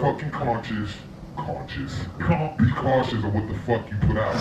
[0.00, 0.90] fucking conscious,
[1.36, 1.94] conscious,
[2.58, 4.34] be cautious of what the fuck you put out.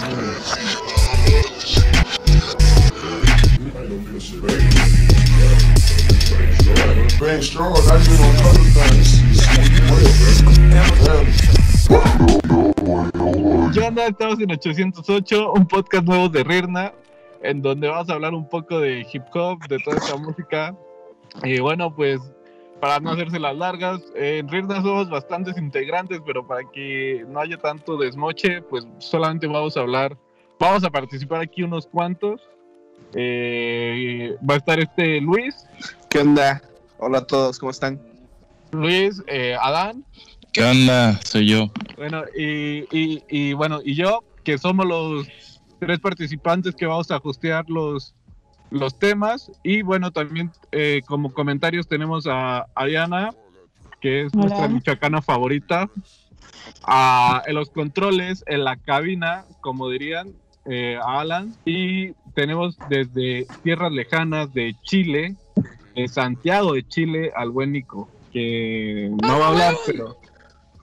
[7.20, 9.24] Brain straws, I do on other things.
[13.74, 14.08] ¿Qué onda?
[14.08, 16.94] Estamos en 808, un podcast nuevo de Rirna,
[17.44, 20.76] en donde vamos a hablar un poco de hip hop, de toda esta música.
[21.44, 22.22] Y bueno, pues
[22.84, 27.40] para no hacerse las largas, eh, en Rirna somos bastantes integrantes, pero para que no
[27.40, 30.18] haya tanto desmoche, pues solamente vamos a hablar,
[30.60, 32.42] vamos a participar aquí unos cuantos.
[33.14, 35.66] Eh, va a estar este Luis,
[36.10, 36.62] ¿Qué onda?
[36.98, 38.02] Hola a todos, ¿cómo están?
[38.74, 40.04] Luis, eh, Adán,
[40.52, 41.18] ¿Qué onda?
[41.24, 41.72] Soy yo.
[41.96, 45.26] Bueno, y, y, y bueno, y yo, que somos los
[45.80, 48.14] tres participantes que vamos a hostear los,
[48.74, 49.52] los temas.
[49.64, 53.30] Y bueno, también eh, como comentarios tenemos a Ariana,
[54.02, 54.46] que es Hola.
[54.48, 55.90] nuestra michoacana favorita.
[56.86, 60.34] A, en los controles, en la cabina, como dirían,
[60.66, 61.54] eh, a Alan.
[61.66, 65.36] Y tenemos desde tierras lejanas de Chile,
[65.96, 70.18] de Santiago de Chile, al buen Nico, que no va a hablar, pero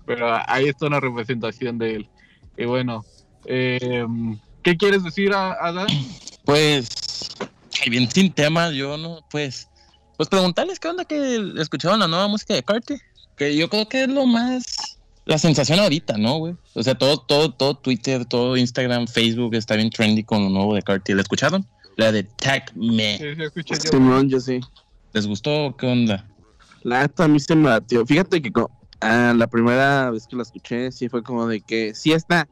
[0.07, 2.09] pero ahí está una representación de él.
[2.57, 3.05] Y bueno,
[3.47, 4.05] eh,
[4.63, 5.87] ¿qué quieres decir, a- Adán?
[6.45, 6.89] Pues,
[7.89, 9.69] bien sin tema, yo no, pues,
[10.17, 12.97] pues preguntarles qué onda que escucharon la nueva música de Carti,
[13.37, 14.99] que yo creo que es lo más,
[15.31, 16.57] la sensación ahorita, ¿no, güey?
[16.75, 20.75] O sea, todo, todo, todo Twitter, todo Instagram, Facebook está bien trendy con lo nuevo
[20.75, 21.15] de Carti.
[21.15, 21.65] ¿La escucharon?
[21.97, 23.19] La de Tag Me.
[23.19, 23.77] Sí, yo.
[23.77, 24.61] Simón, yo sí.
[25.13, 25.77] ¿Les gustó?
[25.77, 26.27] ¿Qué onda?
[26.83, 28.05] La neta a mí se me latió.
[28.07, 28.51] Fíjate que
[29.01, 32.49] ah, la primera vez que la escuché sí fue como de que sí está,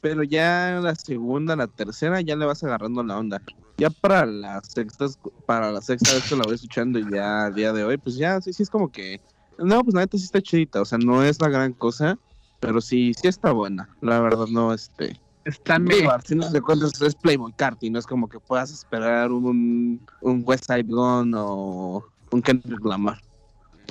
[0.00, 3.42] pero ya la segunda, la tercera ya le vas agarrando la onda.
[3.78, 5.06] Ya para la sexta,
[5.46, 8.16] para la sexta vez que la voy escuchando y ya a día de hoy, pues
[8.16, 9.20] ya sí, sí es como que,
[9.58, 12.18] no, pues la neta sí está chidita, o sea, no es la gran cosa,
[12.60, 13.88] pero sí, sí está buena.
[14.00, 18.06] La verdad no, este, Están Digo, al final de cuentas es Playboy Carti, no es
[18.06, 23.18] como que puedas esperar un, un West Side Gun o un Kendrick Lamar.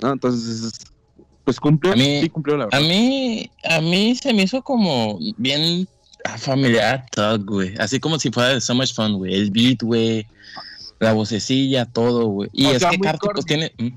[0.02, 0.14] ¿no?
[0.14, 0.72] Entonces,
[1.44, 2.88] pues cumplió, A mí- sí cumplió la A verdad.
[2.88, 5.88] mí, a mí se me hizo como bien
[6.38, 7.74] familiar Thug, güey.
[7.80, 9.34] Así como si fuera de So Much Fun, güey.
[9.34, 10.28] El beat, güey.
[11.00, 12.50] La vocecilla, todo, güey.
[12.54, 13.72] Y O es sea, que Carti, pues tiene.
[13.78, 13.90] mm,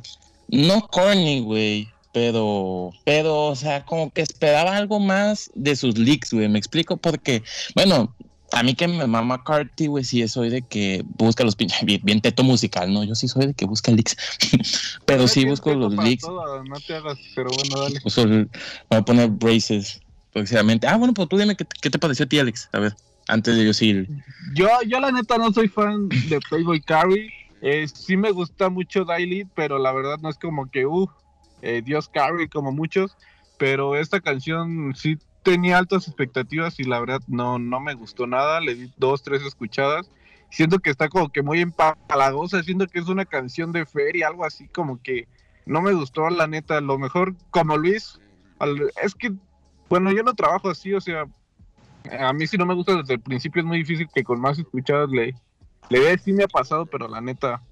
[0.48, 1.88] No corny, güey.
[2.12, 6.48] Pero, pero, o sea, como que esperaba algo más de sus leaks, güey.
[6.48, 7.42] Me explico porque,
[7.74, 8.14] bueno,
[8.52, 12.00] a mí que me mama Carti, güey, sí soy de que busca los pinches, bien,
[12.04, 13.02] bien teto musical, ¿no?
[13.02, 14.16] Yo sí soy de que busca leaks.
[15.06, 16.22] pero sí busco los leaks.
[16.22, 18.00] todo, no te hagas, pero bueno, dale.
[18.88, 20.00] Voy a poner braces
[20.34, 20.86] próximamente.
[20.86, 22.68] Ah, bueno, pues tú dime qué, qué te pareció a ti, Alex.
[22.72, 22.94] A ver,
[23.28, 24.08] antes de yo seguir.
[24.54, 27.30] Yo, yo la neta no soy fan de Playboy Carry.
[27.62, 31.08] Eh, sí me gusta mucho Daily, pero la verdad no es como que, uh,
[31.62, 33.16] eh, Dios Carry como muchos.
[33.56, 38.60] Pero esta canción sí tenía altas expectativas y la verdad no, no me gustó nada.
[38.60, 40.10] Le di dos, tres escuchadas.
[40.50, 42.62] Siento que está como que muy empalagosa.
[42.62, 45.26] Siento que es una canción de feria, algo así como que
[45.66, 46.80] no me gustó la neta.
[46.80, 48.20] Lo mejor, como Luis,
[48.58, 49.32] al- es que,
[49.88, 51.24] bueno, yo no trabajo así, o sea,
[52.18, 54.58] a mí si no me gusta desde el principio es muy difícil que con más
[54.58, 55.34] escuchadas le,
[55.88, 57.62] le dé, sí me ha pasado, pero la neta,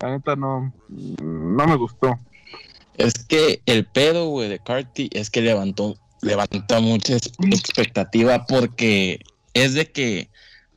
[0.00, 2.18] la neta no, no me gustó.
[2.96, 9.20] Es que el pedo, güey, de Carti es que levantó, levantó mucha expectativa porque
[9.52, 10.30] es de que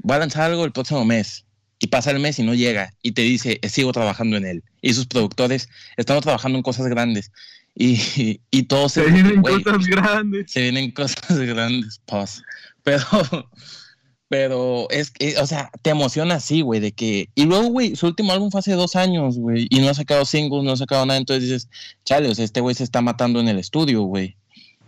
[0.10, 1.46] va a lanzar algo el próximo mes
[1.80, 4.64] y pasa el mes y no llega y te dice, "Eh, sigo trabajando en él.
[4.82, 7.32] Y sus productores estamos trabajando en cosas grandes
[7.80, 10.52] y, y todos Se se vienen cosas grandes.
[10.52, 12.44] se vienen cosas grandes, pause.
[12.84, 13.04] Pero,
[14.28, 17.30] pero es que, o sea, te emociona así, güey, de que.
[17.34, 20.24] Y luego, güey, su último álbum fue hace dos años, güey, y no ha sacado
[20.26, 21.20] singles, no ha sacado nada.
[21.20, 21.70] Entonces dices,
[22.06, 24.36] chale, o sea, este güey se está matando en el estudio, güey.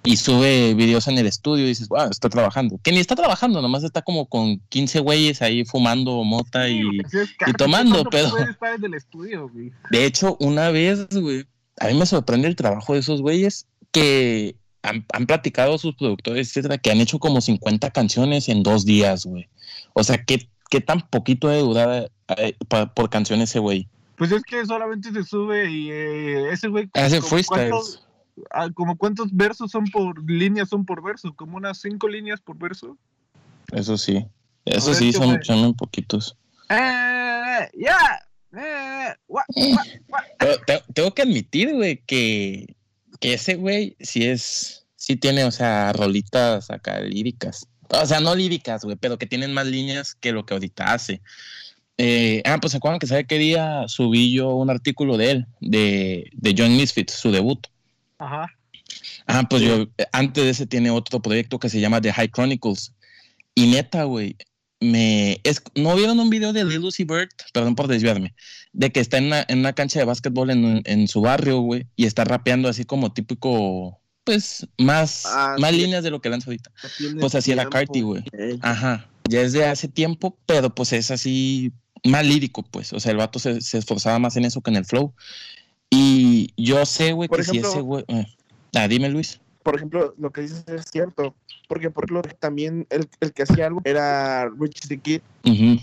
[0.03, 2.79] Y sube videos en el estudio y dices, wow, está trabajando.
[2.83, 6.81] Que ni está trabajando, nomás está como con 15 güeyes ahí fumando mota y.
[7.11, 9.71] Es que- tomando, ¿cuándo pero- puede estar en el estudio, güey?
[9.91, 11.45] De hecho, una vez, güey,
[11.79, 16.47] a mí me sorprende el trabajo de esos güeyes que han, han platicado sus productores,
[16.49, 19.47] etcétera, que han hecho como 50 canciones en dos días, güey.
[19.93, 23.87] O sea, ¿qué, qué tan poquito de durar eh, pa- por canción ese güey?
[24.17, 26.89] Pues es que solamente se sube y eh, ese güey...
[26.93, 27.69] Hace freestyles.
[27.69, 28.07] cuántos-
[28.51, 32.57] ah, como cuántos versos son por líneas son por verso, como unas cinco líneas por
[32.57, 32.97] verso.
[33.71, 34.25] Eso sí.
[34.65, 36.37] Eso ver, sí, ¿qué son, son muy poquitos.
[36.69, 37.97] Eh, ya,
[40.39, 42.75] Pero tengo que admitir, güey, que,
[43.19, 47.67] que ese güey sí es, sí tiene, o sea, rolitas acá líricas.
[47.89, 51.21] O sea, no líricas, güey, pero que tienen más líneas que lo que ahorita hace.
[51.97, 55.47] Eh, ah, pues se acuerdan que sabe qué día subí yo un artículo de él,
[55.59, 57.67] de, de John Misfit, su debut.
[58.17, 58.47] Ajá.
[59.27, 62.29] Ah, pues yo, eh, antes de ese tiene otro proyecto que se llama The High
[62.29, 62.93] Chronicles.
[63.53, 64.35] Y neta, güey,
[64.81, 65.39] me...
[65.43, 67.29] Es, ¿No vieron un video de Lucy Bird?
[67.53, 68.33] Perdón por desviarme.
[68.73, 71.87] De que está en una, en una cancha de básquetbol en, en su barrio, güey,
[71.95, 75.77] y está rapeando así como típico, pues, más, Ah, más sí.
[75.77, 76.71] líneas de lo que lanza ahorita.
[77.19, 77.69] Pues así tiempo.
[77.69, 78.23] Carti, güey.
[78.61, 81.71] Ajá, ya es de hace tiempo, pero pues es así
[82.03, 82.91] más lírico, pues.
[82.93, 85.13] O sea, el vato se, se esforzaba más en eso que en el flow.
[85.89, 88.05] Y yo sé, güey, que si ejemplo- ese güey...
[88.07, 88.25] eh,
[88.73, 89.41] Ah, dime, Luis.
[89.63, 91.35] Por ejemplo, lo que dices es cierto.
[91.67, 95.21] Porque, por ejemplo, también el, el que hacía algo era Rich the Kid.
[95.45, 95.79] Ujú.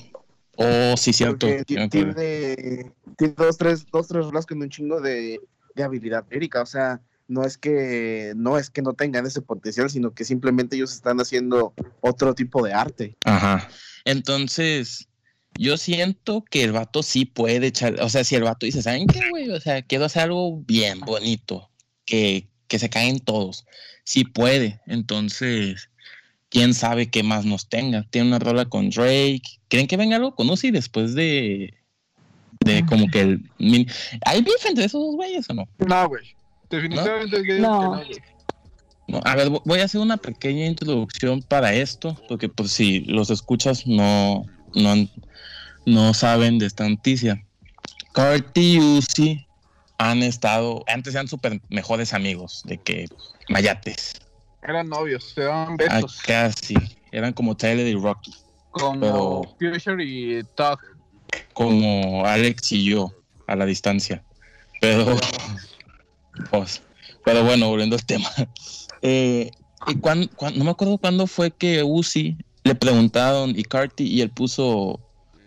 [0.57, 1.47] Oh, sí, cierto.
[1.67, 2.93] tiene, tiene
[3.37, 5.41] dos, tres, dos, tres rolas con un chingo de,
[5.75, 6.63] de habilidad lírica.
[6.63, 10.77] O sea, no es que no es que no tengan ese potencial, sino que simplemente
[10.77, 13.17] ellos están haciendo otro tipo de arte.
[13.25, 13.69] Ajá.
[14.05, 15.09] Entonces,
[15.55, 19.07] yo siento que el vato sí puede echar, o sea, si el vato dice, ¿saben
[19.07, 19.51] qué, güey?
[19.51, 21.71] O sea, quiero hacer algo bien bonito,
[22.05, 23.65] que, que se caen todos.
[24.05, 24.81] Sí puede.
[24.87, 25.91] Entonces,
[26.50, 28.05] quién sabe qué más nos tenga.
[28.11, 29.43] Tiene una rola con Drake.
[29.69, 31.75] ¿Creen que venga algo con Uzi después de,
[32.61, 33.50] de como que el...
[33.59, 33.91] min-
[34.25, 35.69] ¿Hay beef entre esos dos güeyes o no?
[35.79, 36.25] No, güey.
[36.70, 37.82] Definitivamente es que No.
[37.82, 38.11] no, güey.
[39.09, 43.00] No, a ver, vo- voy a hacer una pequeña introducción para esto, porque pues si
[43.00, 44.44] los escuchas no,
[44.75, 45.11] no, han-
[45.87, 47.43] no saben de esta noticia.
[48.12, 49.47] Carti Uzi
[49.99, 53.06] han estado, antes eran súper mejores amigos, de que
[53.49, 54.12] mayates,
[54.62, 56.23] Eran novios, se daban ah, besos.
[56.25, 56.75] casi,
[57.12, 58.33] eran como Tyler y Rocky,
[58.71, 60.79] como Future y Tug.
[61.53, 63.12] como Alex y yo,
[63.47, 64.23] a la distancia.
[64.81, 65.17] Pero,
[66.50, 66.83] pues,
[67.25, 68.31] pero bueno, volviendo al tema.
[69.03, 69.50] Eh,
[69.87, 74.21] y cuan- cuan- no me acuerdo cuándo fue que Uzi le preguntaron y Carti y
[74.21, 75.00] él puso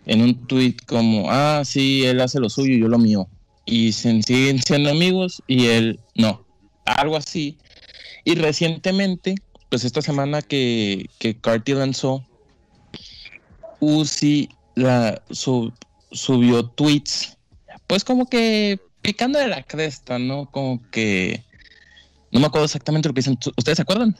[0.06, 3.28] en un tweet como, ah, sí, él hace lo suyo y yo lo mío.
[3.64, 6.44] Y se siguen siendo amigos y él no.
[6.84, 7.58] Algo así.
[8.24, 9.36] Y recientemente,
[9.68, 12.24] pues esta semana que, que Carti lanzó,
[13.80, 15.72] Uzi la, su-
[16.10, 17.36] subió tweets,
[17.86, 20.46] pues como que picando de la cresta, ¿no?
[20.50, 21.42] Como que...
[22.30, 23.38] No me acuerdo exactamente lo que dicen.
[23.56, 24.16] ¿Ustedes se acuerdan?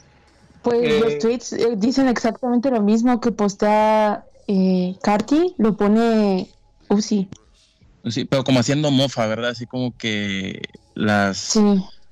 [0.62, 6.48] Pues Eh, los tweets eh, dicen exactamente lo mismo que postea eh, Carti, lo pone
[6.88, 7.28] Uzi.
[8.08, 9.50] Sí, pero como haciendo mofa, ¿verdad?
[9.50, 10.60] Así como que
[10.94, 11.60] las, Sí.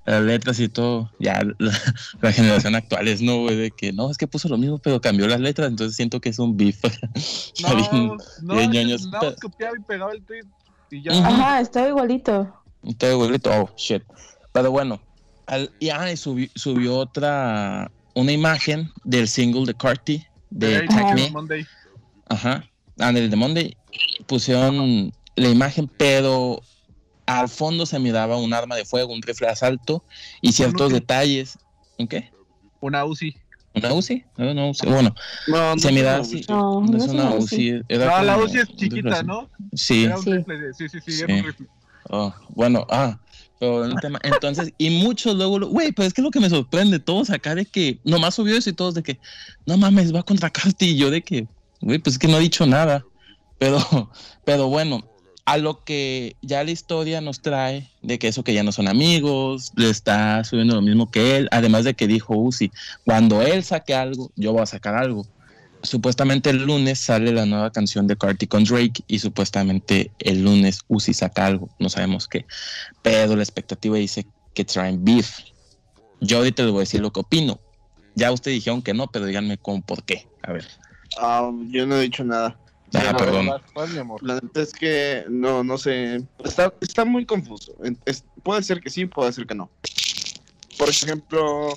[0.07, 1.73] las letras y todo, ya la,
[2.23, 5.01] la generación actual es no, güey, de que no, es que puso lo mismo, pero
[5.01, 6.83] cambió las letras, entonces siento que es un beef.
[7.15, 9.09] Está bien, No, no, bien ñoños.
[9.41, 10.45] copiaba y pegaba el tweet
[10.91, 11.13] y ya.
[11.13, 11.25] Ujú.
[11.25, 12.55] Ajá, estaba igualito.
[12.85, 14.03] Entonces, güey, oh, shit.
[14.53, 15.01] Pero bueno,
[15.47, 20.87] al, y, ah, y subi- subió otra, una imagen del single de Carti, de.
[21.15, 21.31] Me.
[21.31, 21.67] Monday.
[22.29, 22.65] Ajá.
[22.99, 23.77] Ah, del de Monday
[24.27, 26.61] pusieron la imagen, pero
[27.27, 30.05] al fondo se miraba un arma de fuego, un rifle de asalto
[30.41, 31.59] y ciertos detalles.
[31.99, 32.31] ¿Un qué?
[32.81, 33.35] Una Uzi.
[33.73, 34.25] ¿Una UCI?
[34.37, 34.87] No, una UCI.
[34.89, 35.15] Bueno,
[35.47, 36.45] No, se no miraba así.
[36.49, 37.83] No, No no es una UCI.
[37.89, 39.23] era No, la Uzi es chiquita.
[39.23, 39.49] ¿no?
[39.75, 40.05] Sí.
[40.07, 40.33] Era un Sí.
[40.33, 41.23] rifle de- sí, sí, sí, Sí.
[41.23, 41.67] era un rifle.
[42.09, 43.21] Oh, bueno, ah,
[43.61, 46.99] pero el tema, entonces, y muchos luego, güey, pues es que lo que me sorprende,
[46.99, 49.21] todos acá de que, nomás subió eso y todos de que,
[49.67, 51.47] no mames, va contra Carti, y yo de que,
[51.81, 53.05] güey, pues es que no ha dicho nada,
[53.59, 53.79] pero,
[54.45, 55.05] pero bueno,
[55.45, 58.89] a lo que ya la historia nos trae de que eso que ya no son
[58.89, 62.71] amigos, le está subiendo lo mismo que él, además de que dijo Uzi,
[63.05, 65.27] cuando él saque algo, yo voy a sacar algo.
[65.83, 70.81] Supuestamente el lunes sale la nueva canción de Carti con Drake y supuestamente el lunes
[70.89, 72.45] Uzi saca algo, no sabemos qué,
[73.03, 75.39] pero la expectativa dice que traen beef.
[76.21, 77.59] Yo ahorita les voy a decir lo que opino.
[78.15, 80.27] Ya ustedes dijeron que no, pero díganme cómo, por qué.
[80.43, 80.67] A ver.
[81.19, 82.60] Ah, yo no he dicho nada.
[82.95, 83.47] Ah, perdón.
[83.47, 84.23] Vas, vas, mi amor.
[84.23, 86.23] La neta es que no, no sé.
[86.45, 87.75] Está, está muy confuso.
[88.05, 89.71] Es- puede ser que sí, puede ser que no.
[90.79, 91.69] Por ejemplo,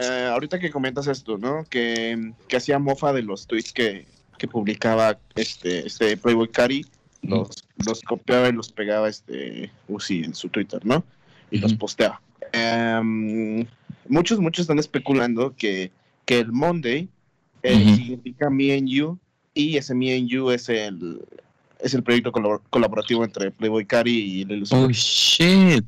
[0.00, 1.64] eh, ahorita que comentas esto, ¿no?
[1.68, 4.06] Que, que hacía mofa de los tweets que,
[4.38, 6.86] que publicaba este, este Playboy Cari,
[7.22, 11.04] los, los copiaba y los pegaba este Uzi en su Twitter, ¿no?
[11.50, 12.22] Y los posteaba.
[12.52, 13.66] Em,
[14.08, 15.90] muchos, muchos están especulando que,
[16.24, 17.08] que el Monday
[17.62, 19.18] eh, significa Me and You
[19.68, 21.22] y ese Me and You es el,
[21.78, 25.84] es el proyecto colabor- colaborativo entre Playboy Cari y Lil Oh, shit.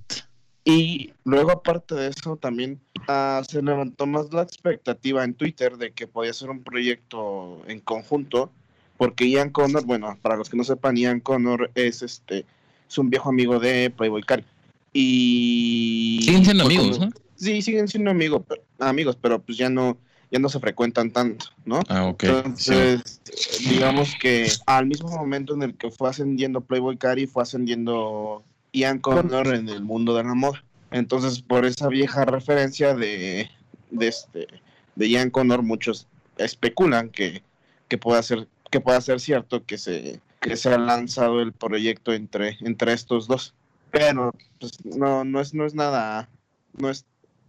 [0.64, 5.90] Y luego, aparte de eso, también ah, se levantó más la expectativa en Twitter de
[5.92, 8.50] que podía ser un proyecto en conjunto,
[8.96, 12.44] porque Ian Connor, bueno, para los que no sepan, Ian Connor es este
[12.88, 14.44] es un viejo amigo de Playboy Cari.
[14.92, 17.12] Y Siguen siendo amigos, como- ¿no?
[17.36, 19.96] Sí, siguen siendo amigos, pero, amigos, pero pues ya no
[20.32, 21.80] ya no se frecuentan tanto, ¿no?
[21.88, 22.24] Ah, ok.
[22.56, 22.72] Sí.
[22.72, 23.20] Entonces,
[23.68, 28.98] digamos que al mismo momento en el que fue ascendiendo Playboy Cari, fue ascendiendo Ian
[28.98, 30.64] Connor en el mundo de la moda.
[30.90, 33.50] Entonces, por esa vieja referencia de,
[33.90, 34.48] de este
[34.96, 36.08] de Ian Connor, muchos
[36.38, 37.42] especulan que,
[37.88, 42.14] que pueda ser que pueda ser cierto que se que se ha lanzado el proyecto
[42.14, 43.54] entre entre estos dos.
[43.90, 46.30] Pero pues no no es no es nada
[46.78, 47.04] no es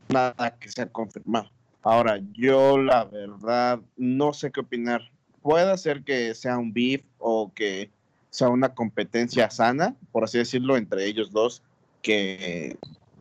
[0.09, 1.49] nada que sea confirmado.
[1.83, 5.11] Ahora, yo la verdad no sé qué opinar.
[5.41, 7.91] Puede ser que sea un beef o que
[8.29, 11.61] sea una competencia sana, por así decirlo, entre ellos dos,
[12.01, 12.77] que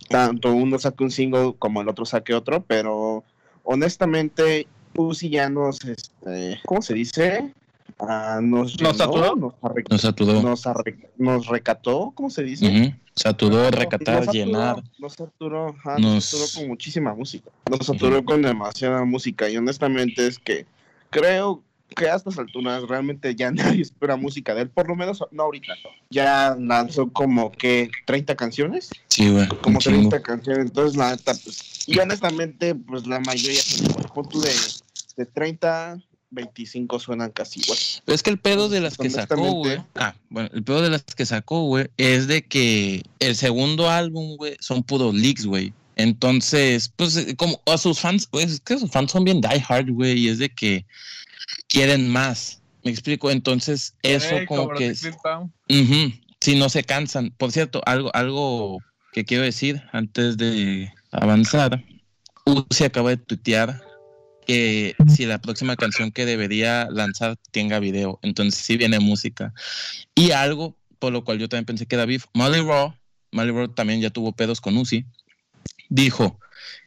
[0.08, 3.24] tanto uno saque un single como el otro saque otro, pero
[3.64, 7.52] honestamente Uzi ya nos, este, ¿cómo se dice?
[8.08, 9.36] Ah, nos, ¿Nos llenó, saturó?
[9.36, 10.42] Nos, arre- Nos saturó.
[10.42, 12.96] nos arre- nos recató, ¿cómo se dice?
[13.14, 14.82] Saturó, recatar, nos saturó, llenar.
[14.98, 17.50] Nos saturó, ajá, Nos- nos saturó con muchísima música.
[17.70, 19.48] Nos saturó con demasiada música.
[19.48, 20.66] Y honestamente es que
[21.10, 21.62] creo
[21.94, 24.70] que a estas alturas realmente ya nadie espera música de él.
[24.70, 25.74] Por lo menos no ahorita.
[26.10, 28.90] Ya lanzó como que 30 canciones.
[29.08, 29.46] Sí, güey.
[29.62, 30.08] Como un chingo.
[30.08, 30.64] 30 canciones.
[30.66, 31.86] Entonces, la neta, pues.
[31.86, 33.60] Y honestamente, pues la mayoría
[34.30, 34.50] tú de,
[35.16, 36.00] de 30,
[36.32, 37.78] 25 suenan casi igual.
[38.04, 39.76] Pero es que el pedo de las que sacó, güey.
[39.94, 44.36] Ah, bueno, el pedo de las que sacó, güey, es de que el segundo álbum,
[44.36, 45.72] güey, son puros leaks, güey.
[45.96, 49.62] Entonces, pues, eh, como a sus fans, pues, es que sus fans son bien die
[49.68, 50.84] hard, güey, y es de que
[51.68, 52.60] quieren más.
[52.82, 54.86] Me explico, entonces, eso como que.
[54.88, 55.00] es-
[56.40, 57.30] Sí, no se cansan.
[57.36, 58.78] Por cierto, algo, algo
[59.12, 61.84] que quiero decir antes de avanzar.
[62.44, 63.80] Uzi acaba de tuitear
[64.46, 69.52] que si la próxima canción que debería lanzar tenga video, entonces sí viene música.
[70.14, 72.26] Y algo por lo cual yo también pensé que era beef.
[72.32, 72.94] Molly Raw,
[73.32, 75.04] Molly Raw también ya tuvo pedos con Uzi,
[75.88, 76.38] dijo,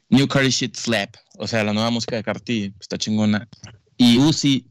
[0.08, 3.50] New Cardi Shit Slap, o sea, la nueva música de Carti está chingona.
[3.98, 4.68] Y Uzi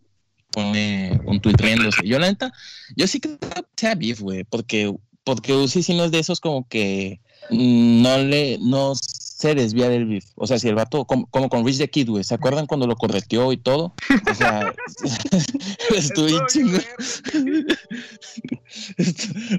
[0.50, 2.06] pone un tuit riéndose.
[2.06, 2.54] Yo la neta,
[2.96, 6.40] yo sí creo que sea beef, güey, porque, porque Uzi sí no es de esos
[6.40, 7.20] como que
[7.50, 10.24] no le, no se desvía del beef.
[10.36, 12.86] O sea, si el vato, como, como con Rich the Kid, güey, ¿se acuerdan cuando
[12.86, 13.94] lo correteó y todo?
[14.30, 14.72] O sea,
[15.94, 17.76] estuve verde.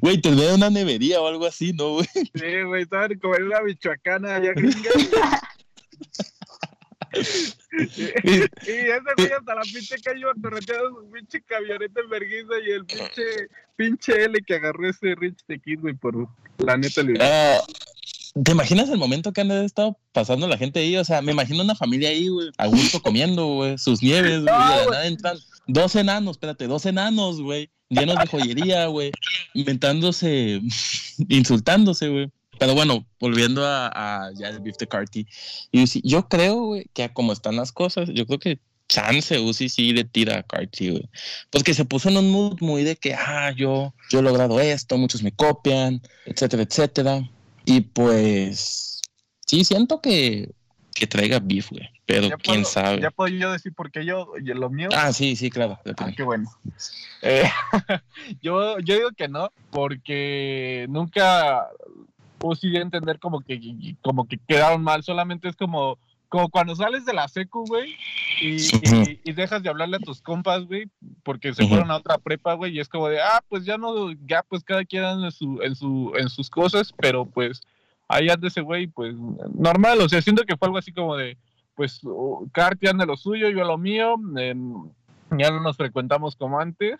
[0.01, 2.07] Güey, te veo una nevería o algo así, ¿no, güey?
[2.13, 4.89] Sí, güey, estaban como en una michoacana allá gringa.
[8.25, 12.85] y, ese güey hasta la pinche cayó torreteado su pinche camioneta en vergüenza y el
[12.85, 13.23] pinche
[13.75, 17.59] pinche L que agarró ese Rich the Kid, güey, por la neta Ah,
[18.43, 20.97] ¿Te imaginas el momento que han de estado pasando la gente ahí?
[20.97, 24.43] O sea, me imagino una familia ahí, güey, a gusto comiendo, güey, sus nieves, güey,
[24.43, 29.11] de la nada entran dos enanos, espérate, dos enanos, güey, llenos de joyería, güey,
[29.53, 30.61] inventándose,
[31.29, 32.31] insultándose, güey.
[32.59, 33.87] Pero bueno, volviendo a,
[34.27, 35.27] a ya el beef de Carti,
[35.71, 39.39] y sí, yo creo, güey, que a como están las cosas, yo creo que chance
[39.39, 41.09] Uzi sí le tira a Carti, güey.
[41.49, 44.97] Porque se puso en un mood muy de que, ah, yo, yo he logrado esto,
[44.97, 47.29] muchos me copian, etcétera, etcétera.
[47.65, 49.01] Y pues,
[49.45, 50.51] sí, siento que,
[50.93, 51.89] que traiga beef, güey.
[52.05, 53.01] Pero Ya quién puedo- sabe.
[53.01, 54.89] Ya puedo yo decir porque yo, y lo mío.
[54.93, 55.79] Ah, sí, sí, claro.
[55.97, 56.47] Ah, qué bueno.
[57.23, 57.49] Eh,
[58.43, 61.67] yo, yo digo que no, porque nunca
[62.61, 63.59] Dio a entender como que,
[64.01, 65.03] como que quedaron mal.
[65.03, 65.97] Solamente es como,
[66.29, 67.95] como cuando sales de la secu, güey,
[68.41, 70.89] y, y- y dejas de hablarle a tus compas, güey,
[71.23, 74.11] porque se fueron a otra prepa, güey, y es como de, ah, pues ya no,
[74.27, 77.61] ya pues cada quien en, su, en, su, en sus cosas, pero pues
[78.07, 79.15] ahí anda ese güey, pues
[79.53, 80.01] normal.
[80.01, 81.37] O sea, siento que fue algo así como de,
[81.75, 82.01] pues
[82.51, 84.15] Carti anda lo suyo, yo lo mío.
[85.37, 86.99] ya no nos frecuentamos como antes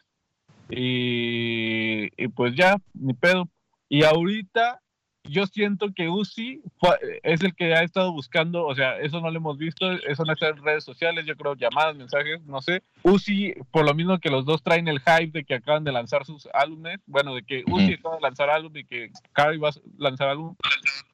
[0.70, 3.48] y, y pues ya, ni pedo.
[3.90, 4.82] Y ahorita
[5.30, 9.30] yo siento que Uzi fue- es el que ha estado buscando, o sea, eso no
[9.32, 12.84] lo hemos visto, eso no está en redes sociales, yo creo llamadas, mensajes, no sé.
[13.04, 16.26] Uzi, por lo mismo que los dos traen el hype de que acaban de lanzar
[16.26, 19.74] sus álbumes, bueno, de que Uzi acaba de lanzar álbum y que Cardi va a
[19.98, 20.56] lanzar álbum,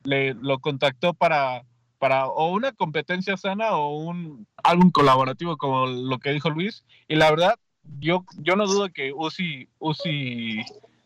[0.03, 1.63] le lo contactó para
[1.99, 7.15] para o una competencia sana o un álbum colaborativo como lo que dijo Luis y
[7.15, 7.53] la verdad
[7.99, 10.61] yo yo no dudo que Uzi Uzi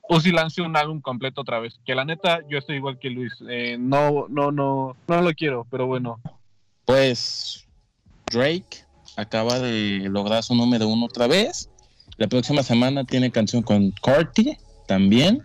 [0.10, 3.34] Uzi lance un álbum completo otra vez que la neta yo estoy igual que Luis
[3.50, 6.20] eh, no no no no lo quiero pero bueno
[6.86, 7.66] Pues
[8.32, 8.86] Drake
[9.16, 11.70] acaba de lograr su número uno otra vez.
[12.18, 14.58] La próxima semana tiene canción con Carti
[14.88, 15.44] también.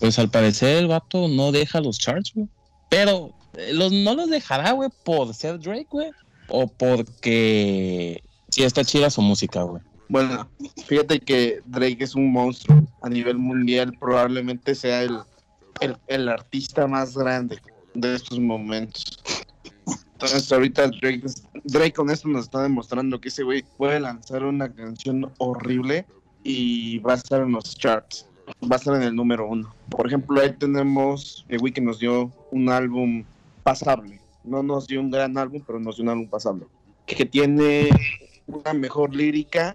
[0.00, 2.48] Pues al parecer el vato no deja los charts, güey.
[2.88, 6.10] Pero eh, los, no los dejará, güey, por ser Drake, güey.
[6.48, 9.82] O porque sí está chida su música, güey.
[10.12, 10.46] Bueno,
[10.84, 12.82] fíjate que Drake es un monstruo.
[13.00, 15.18] A nivel mundial probablemente sea el,
[15.80, 17.58] el, el artista más grande
[17.94, 19.22] de estos momentos.
[20.12, 21.22] Entonces ahorita Drake,
[21.64, 26.04] Drake con esto nos está demostrando que ese güey puede lanzar una canción horrible
[26.44, 28.28] y va a estar en los charts.
[28.70, 29.74] Va a estar en el número uno.
[29.88, 33.24] Por ejemplo, ahí tenemos, el güey que nos dio un álbum
[33.62, 34.20] pasable.
[34.44, 36.66] No nos dio un gran álbum, pero nos dio un álbum pasable.
[37.06, 37.88] Que tiene
[38.46, 39.74] una mejor lírica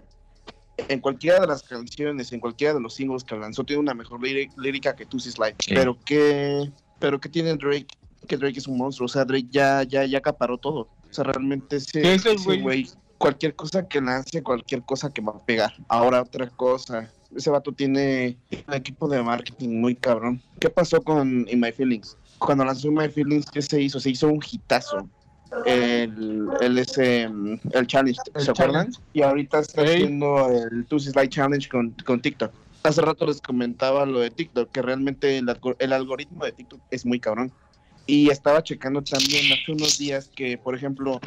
[0.88, 4.20] en cualquiera de las canciones, en cualquiera de los singles que lanzó, tiene una mejor
[4.20, 5.56] líri- lírica que Tusi Slide.
[5.58, 5.74] Sí.
[5.74, 7.88] Pero que, pero que tiene Drake,
[8.26, 9.06] que Drake es un monstruo.
[9.06, 10.80] O sea, Drake ya, ya, ya acaparó todo.
[11.10, 15.20] O sea, realmente ese, ese ese güey- güey, cualquier cosa que lance, cualquier cosa que
[15.20, 15.74] va a pegar.
[15.88, 17.10] Ahora otra cosa.
[17.34, 20.40] Ese vato tiene un equipo de marketing muy cabrón.
[20.60, 22.16] ¿Qué pasó con In My Feelings?
[22.38, 24.00] Cuando lanzó In My Feelings, ¿qué se hizo?
[24.00, 25.08] Se hizo un hitazo.
[25.64, 28.74] El, el, ese, mm, el challenge, El ¿se acuerdan?
[28.92, 29.00] challenge.
[29.12, 32.52] Y ahorita está haciendo el Tuesday Slide Challenge con, con TikTok.
[32.82, 37.18] Hace rato les comentaba lo de TikTok, que realmente el algoritmo de TikTok es muy
[37.18, 37.52] cabrón.
[38.06, 41.20] Y estaba checando también hace unos días que, por ejemplo,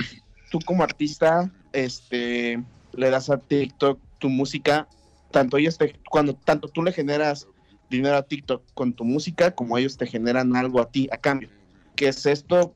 [0.50, 2.64] tú como artista, este,
[2.94, 4.88] le das a TikTok tu música,
[5.32, 7.48] tanto ellos te, cuando tanto tú le generas
[7.90, 11.50] dinero a TikTok con tu música, como ellos te generan algo a ti a cambio.
[11.96, 12.74] ¿Qué es esto?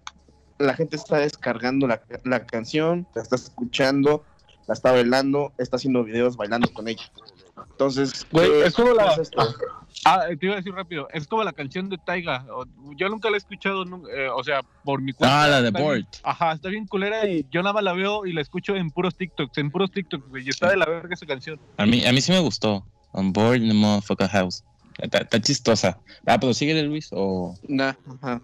[0.57, 4.23] La gente está descargando la, la canción, la está escuchando,
[4.67, 7.03] la está bailando, está haciendo videos bailando con ella.
[7.71, 9.31] Entonces, Güey, ¿qué- es como la- es?
[10.05, 12.45] Ah, te iba a decir rápido, es como la canción de Taiga.
[12.53, 15.43] o- Yo nunca la he escuchado, eh, o sea, por mi cuenta.
[15.43, 16.05] Ah, la de Bored.
[16.23, 19.15] Ajá, está bien culera y yo nada más la veo y la escucho en puros
[19.15, 20.45] TikToks, en puros TikToks, güey.
[20.45, 21.59] Y está de la verga esa canción.
[21.77, 22.85] A mí, a mí sí me gustó.
[23.13, 24.63] On board in the motherfucker house.
[24.99, 25.97] Está, está chistosa.
[26.25, 27.55] Ah, pero sigue Luis o.
[27.67, 28.41] Nah, ajá.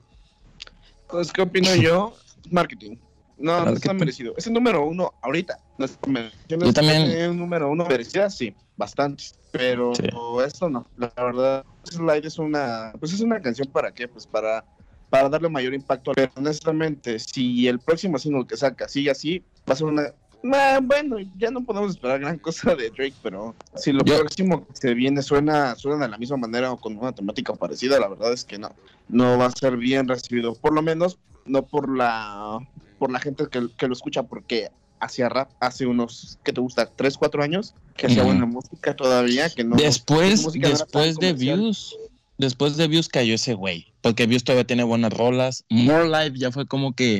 [1.12, 2.15] Entonces, ¿qué opino yo?
[2.50, 2.96] Marketing.
[3.38, 4.34] No, no está merecido.
[4.38, 5.58] Es el número uno ahorita.
[5.77, 6.38] No está merecido.
[6.48, 9.36] Yo también- Es el número uno merecida, sí, bastantes.
[9.51, 10.03] Pero Sí.
[10.46, 10.88] esto no.
[10.96, 14.63] La verdad, Slide es una, pues es una canción para qué, pues para,
[15.10, 16.13] para darle mayor impacto.
[16.15, 20.13] Pero honestamente, si el próximo single que saca sigue así, va a ser una.
[20.43, 24.65] Nah, bueno, ya no podemos esperar gran cosa de Drake, pero si lo Yo- próximo
[24.65, 28.07] que se viene suena, suena de la misma manera o con una temática parecida, la
[28.07, 28.71] verdad es que no
[29.07, 30.55] no va a ser bien recibido.
[30.55, 32.60] Por lo menos no por la
[32.98, 34.69] por la gente que, que lo escucha, porque
[35.00, 36.86] hacía rap hace unos, ¿qué te gusta?
[36.86, 37.74] ¿Tres, cuatro años?
[37.97, 38.32] Que hacía Ujú.
[38.32, 39.75] buena música todavía, que no...
[39.75, 41.60] después, después de comercial.
[41.60, 41.97] Views,
[42.38, 43.88] después de Views cayó ese güey.
[44.01, 45.65] Porque Views todavía tiene buenas rolas.
[45.69, 47.19] More Life ya fue como que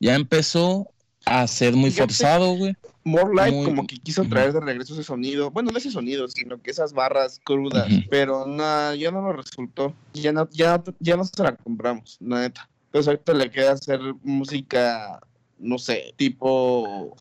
[0.00, 0.90] ya empezó
[1.26, 2.74] a ser muy forzado, güey.
[3.06, 6.26] More Life muy- como que quiso traer de regreso ese sonido, bueno, no ese sonido,
[6.28, 11.16] sino que esas barras crudas, pero no, ya no nos resultó, ya no, ya, ya
[11.16, 12.68] no se la compramos, la neta.
[12.86, 15.20] Entonces ahorita le queda hacer música,
[15.58, 17.14] no sé, tipo...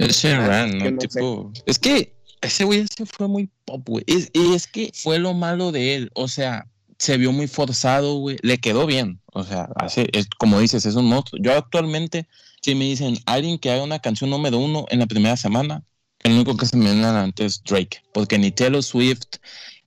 [0.00, 1.00] Es Sheeran, que ¿no?
[1.00, 1.08] sé.
[1.08, 4.04] tipo, es que ese güey se fue muy pop, güey.
[4.06, 6.10] Es, y es que fue lo malo de él.
[6.14, 6.66] O sea,
[6.98, 8.36] se vio muy forzado, güey.
[8.42, 9.20] Le quedó bien.
[9.38, 11.40] O sea, hace, es, como dices, es un monstruo.
[11.40, 12.26] Yo actualmente,
[12.60, 15.84] si me dicen alguien que haga una canción número uno en la primera semana,
[16.24, 18.02] el único que se me viene a la mente es Drake.
[18.12, 19.36] Porque ni Taylor Swift,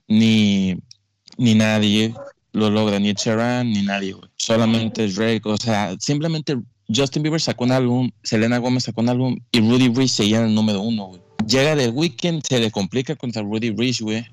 [0.07, 0.77] ni,
[1.37, 2.13] ni nadie
[2.53, 4.29] lo logra, ni Sheeran, ni nadie, güey.
[4.37, 5.41] Solamente Drake.
[5.43, 6.57] O sea, simplemente
[6.93, 10.45] Justin Bieber sacó un álbum, Selena Gomez sacó un álbum y Rudy Rich seguía en
[10.45, 11.21] el número uno, güey.
[11.45, 14.25] Llega The Weeknd, se le complica contra Rudy Rich, güey.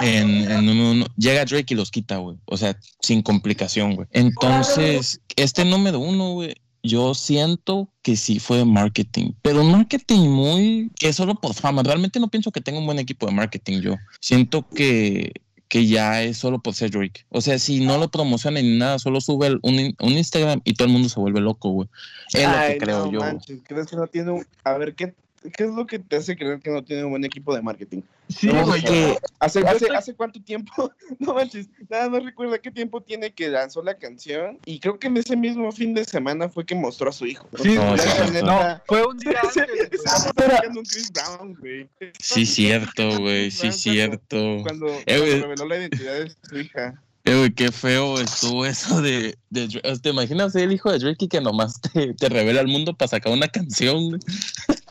[0.00, 1.06] En, en uno.
[1.16, 2.36] Llega Drake y los quita, güey.
[2.46, 4.08] O sea, sin complicación, güey.
[4.10, 10.90] Entonces, este número uno, güey, yo siento que sí fue marketing, pero un marketing muy
[10.98, 11.82] que es solo por fama.
[11.82, 13.96] Realmente no pienso que tenga un buen equipo de marketing yo.
[14.20, 15.32] Siento que,
[15.68, 17.24] que ya es solo por ser Drake.
[17.28, 20.86] O sea, si no lo promociona ni nada, solo sube un, un Instagram y todo
[20.86, 21.88] el mundo se vuelve loco, güey.
[22.32, 23.20] Es lo que creo no yo.
[23.20, 24.46] manches, ¿crees que no tiene un...
[24.64, 25.14] A ver, ¿qué,
[25.56, 28.02] ¿qué es lo que te hace creer que no tiene un buen equipo de marketing?
[28.28, 30.90] Sí, porque- ¿Hace, hace, ¿Hace cuánto tiempo?
[31.18, 34.58] No manches, nada más recuerda qué tiempo tiene que lanzó la canción.
[34.64, 37.48] Y creo que en ese mismo fin de semana fue que mostró a su hijo.
[37.62, 38.08] Sí, No, sí,
[38.42, 39.52] no, fue un día antes.
[39.54, 41.88] se está sacando un Chris Brown, güey.
[42.18, 43.50] Sí, cierto, güey.
[43.50, 44.36] Sí, Cuando- cierto.
[44.62, 47.02] Cuando, Eh, cuando reveló la identidad de su hija.
[47.24, 49.98] Eh, güey, qué feo estuvo eso de, de Drake.
[50.02, 53.08] ¿Te imaginas ser el hijo de Drake que nomás te, te revela al mundo para
[53.08, 54.10] sacar una canción?
[54.10, 54.20] güey?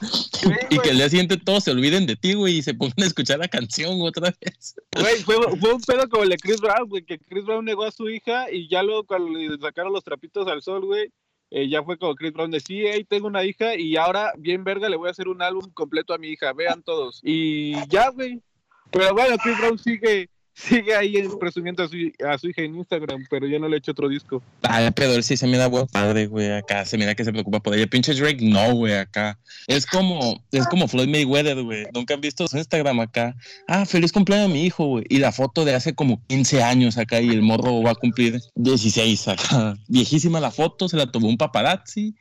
[0.70, 3.06] y que al día siguiente todos se olviden de ti, güey, y se pongan a
[3.06, 4.76] escuchar la canción otra vez.
[4.98, 7.84] Güey, fue, fue un pedo como el de Chris Brown, güey, que Chris Brown negó
[7.84, 11.12] a su hija y ya luego cuando le sacaron los trapitos al sol, güey,
[11.52, 14.64] eh, ya fue como Chris Brown de sí, hey, tengo una hija y ahora, bien
[14.64, 17.20] verga, le voy a hacer un álbum completo a mi hija, vean todos.
[17.24, 18.42] Y ya, güey.
[18.90, 21.96] Pero bueno, Chris Brown sigue, sigue ahí en- presumiendo a su,
[22.28, 24.42] a su hija en Instagram, pero ya no le he hecho otro disco.
[24.62, 26.86] Ay, pero él sí se mira buen padre, güey, acá.
[26.86, 27.88] Se mira que se preocupa por ella.
[27.88, 29.40] Pinche Drake, no, güey, acá.
[29.68, 31.86] Es como, es como Floyd Mayweather, güey.
[31.94, 33.36] Nunca han visto su Instagram acá.
[33.68, 35.06] Ah, feliz cumpleaños a mi hijo, güey.
[35.10, 38.40] Y la foto de hace como 15 años acá y el morro va a cumplir
[38.56, 39.78] 16 acá.
[39.88, 42.16] Viejísima la foto, se la tomó un paparazzi.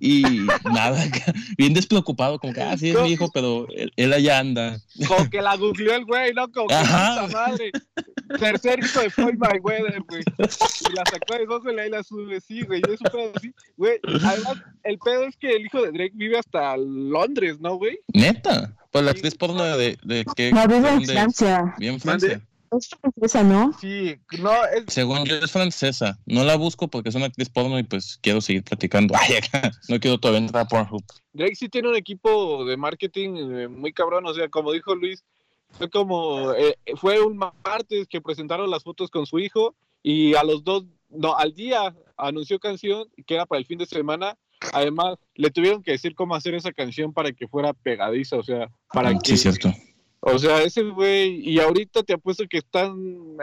[0.00, 0.22] Y
[0.64, 1.04] nada,
[1.58, 4.78] bien despreocupado, como que, ah, sí es mi hijo, pero él, él allá anda.
[5.06, 6.50] Como que la googleó el güey, ¿no?
[6.50, 7.70] Como que puta madre.
[8.38, 10.22] tercer hijo de Floyd Mayweather, güey.
[10.38, 12.82] Y la sacó de dos y ahí la sube, sí, güey.
[12.88, 14.00] Es un pedo así, güey.
[14.24, 17.98] Además, el pedo es que el hijo de Drake vive hasta Londres, ¿no, güey?
[18.12, 18.74] Neta.
[18.90, 20.52] Pues la actriz porno de, de que.
[20.52, 21.04] No, vive en.
[21.04, 21.74] Francia.
[21.78, 22.40] Bien Francia.
[22.76, 23.72] Es francesa, ¿no?
[23.80, 26.18] Sí, no, es, Según yo es francesa.
[26.26, 29.14] No la busco porque es una actriz porno y pues quiero seguir platicando.
[29.20, 29.70] Ay, acá.
[29.88, 31.04] No quiero todavía entrar a Pornhub.
[31.32, 35.24] Drake sí tiene un equipo de marketing eh, muy cabrón, o sea, como dijo Luis,
[35.70, 40.44] fue como, eh, fue un martes que presentaron las fotos con su hijo y a
[40.44, 44.36] los dos, no, al día anunció canción que era para el fin de semana.
[44.72, 48.68] Además, le tuvieron que decir cómo hacer esa canción para que fuera pegadiza, o sea,
[48.92, 49.72] para Sí, que, es cierto.
[50.20, 52.96] O sea, ese güey, y ahorita te apuesto que están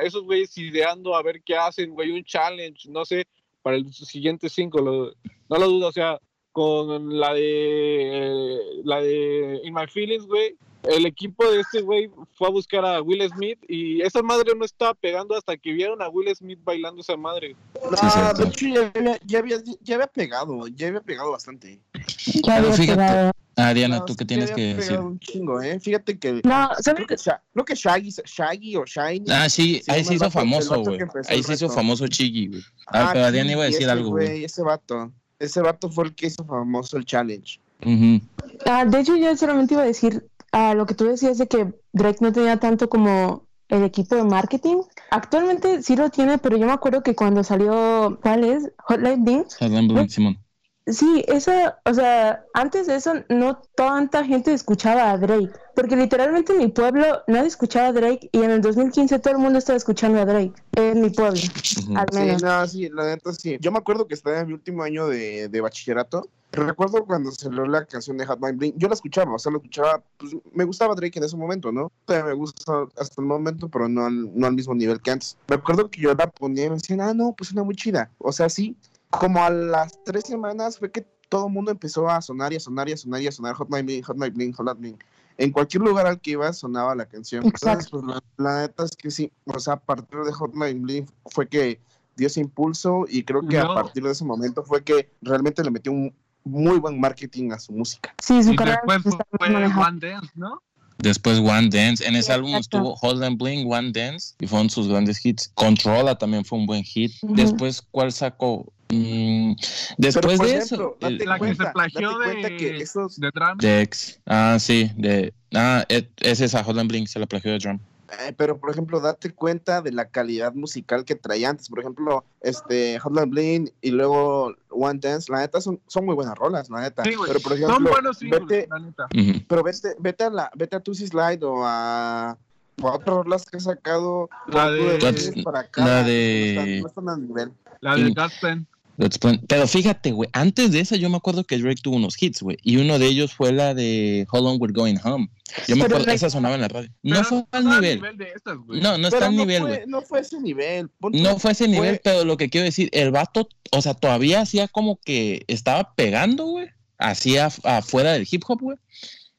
[0.03, 3.25] esos güeyes ideando a ver qué hacen, güey, un challenge, no sé,
[3.61, 5.13] para el siguiente cinco, lo-
[5.49, 6.19] no lo dudo, o sea,
[6.51, 12.47] con la de la de In My Feelings, güey, el equipo de este güey fue
[12.47, 16.09] a buscar a Will Smith y esa madre no estaba pegando hasta que vieron a
[16.09, 17.55] Will Smith bailando esa madre.
[17.89, 21.79] No, Sí, de hecho ya había, ya, había, ya había pegado, ya había pegado bastante.
[21.93, 23.31] Ya Pero había fíjate, pegado.
[23.55, 24.89] Ah, Diana, No, ¿tú qué ya tienes había que decir?
[24.93, 25.79] pegado un chingo, ¿eh?
[25.79, 26.33] Fíjate que...
[26.33, 27.07] No, Creo ¿sabes?
[27.07, 29.25] que, Sha- creo que Shaggy, Shaggy o Shiny.
[29.29, 30.99] Ah, sí, ahí se hizo vato- famoso, güey.
[31.29, 32.61] Ahí se hizo famoso Chiggy, güey.
[32.87, 34.27] Ah, pero sí, Diana iba a decir ese algo, güey.
[34.27, 35.11] güey, Ese vato.
[35.37, 37.59] Ese vato fue el que hizo famoso el challenge.
[37.85, 38.21] Ujú.
[38.65, 41.73] Ah, de hecho, yo solamente iba a decir a lo que tú decías de que
[41.91, 44.77] Drake no tenía tanto como el equipo de marketing.
[45.09, 48.71] Actualmente sí lo tiene, pero yo me acuerdo que cuando salió, ¿cuál es?
[48.85, 49.45] Hotline Bling.
[49.59, 50.37] Hotline Bling, Simón.
[50.85, 56.51] Sí, esa, o sea, antes de eso no tanta gente escuchaba a Drake, porque literalmente
[56.53, 59.77] en mi pueblo nadie escuchaba a Drake y en el 2015 todo el mundo estaba
[59.77, 61.39] escuchando a Drake, en mi pueblo,
[61.79, 61.97] Ujú.
[61.97, 62.43] al Sí, menos.
[62.43, 63.57] no, sí, la neta sí.
[63.61, 66.27] Yo me acuerdo que estaba en mi último año de, de bachillerato.
[66.53, 68.73] Recuerdo cuando salió la canción de Hotline Bling.
[68.77, 70.03] Yo la escuchaba, o sea, la escuchaba.
[70.17, 71.91] Pues, me gustaba Drake en ese momento, ¿no?
[72.07, 75.35] Me gusta hasta el momento, pero no al, no al mismo nivel que antes.
[75.47, 78.11] Me acuerdo que yo la ponía y me decían, ah, no, pues suena muy chida.
[78.19, 78.77] O sea, sí.
[79.09, 82.59] Como a las tres semanas fue que todo el mundo empezó a sonar y a
[82.59, 84.97] sonar y a sonar y a sonar Hotline Bling, Hotline Bling, Hotline Bling.
[85.39, 87.43] En cualquier lugar al que iba sonaba la canción.
[87.43, 89.31] Entonces, pues, la, la neta es que sí.
[89.45, 91.79] O sea, a partir de Hotline Bling fue que
[92.15, 93.71] dio ese impulso y creo que No.
[93.71, 97.59] a partir de ese momento fue que realmente le metió un muy buen marketing a
[97.59, 98.13] su música.
[98.21, 99.87] Sí, su Y carrera después está fue manejada.
[99.87, 100.61] One Dance, ¿no?
[100.99, 102.05] Después One Dance.
[102.05, 102.77] En ese Sí, álbum exacto.
[102.77, 105.51] estuvo Hotline Bling, One Dance y fueron sus grandes hits.
[105.55, 107.11] Controla también fue un buen hit.
[107.23, 108.71] Después, ¿cuál sacó?
[108.89, 109.53] Mm,
[109.97, 113.55] después de ejemplo, eso, date La que se plagió date de, que esos- de Drama.
[113.59, 114.19] Dex.
[114.25, 115.33] Ah, sí, de.
[115.53, 117.79] Ah, e- es esa, Hotline Bling, se la plagió de Drum.
[118.19, 121.69] Eh, pero por ejemplo, date cuenta de la calidad musical que traía antes.
[121.69, 126.35] Por ejemplo, este Hotline Bling y luego One Dance, la neta son, son muy buenas
[126.37, 127.03] rolas, la neta.
[127.03, 127.27] Sí, güey.
[127.27, 129.07] pero por Son ejemplo, buenos singles, vete, la neta.
[129.47, 132.37] Pero vete, vete a la, vete a Tusi Slide o a,
[132.81, 135.85] o a otras rolas que ha sacado La de- para acá.
[135.85, 137.51] la no de- están- no están al nivel.
[137.81, 138.13] La de Sí.
[138.13, 138.67] Godspen.
[138.97, 142.21] Let's Plan- Pero fíjate, güey, antes de esa yo me acuerdo que Drake tuvo unos
[142.21, 145.29] hits, güey, y uno de ellos fue la de How Long We're Going Home.
[145.67, 146.89] Yo me Pero acuerdo, Drake- esa sonaba en la radio.
[147.01, 148.17] Pero No fue al nivel.
[148.17, 148.81] de estas, güey.
[148.81, 149.79] No, no está al no nivel, güey.
[149.87, 150.89] No fue ese nivel.
[151.11, 154.41] No fue ese nivel, fue- pero lo que quiero decir, el vato, o sea, todavía
[154.41, 156.67] hacía como que estaba pegando, güey.
[156.99, 158.77] Hacía afuera del hip hop, güey.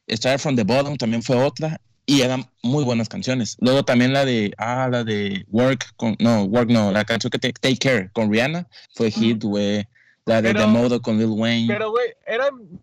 [0.08, 1.80] Started from the Bottom también fue otra.
[2.06, 3.56] Y eran muy buenas canciones.
[3.60, 7.38] Luego también la de, ah, la de Work, con, no, Work no, la canción que
[7.38, 9.86] te, Take Care con Rihanna fue hit, güey.
[10.26, 11.66] La de Pero- The Modo con Lil Wayne.
[11.72, 12.80] Pero, güey, eran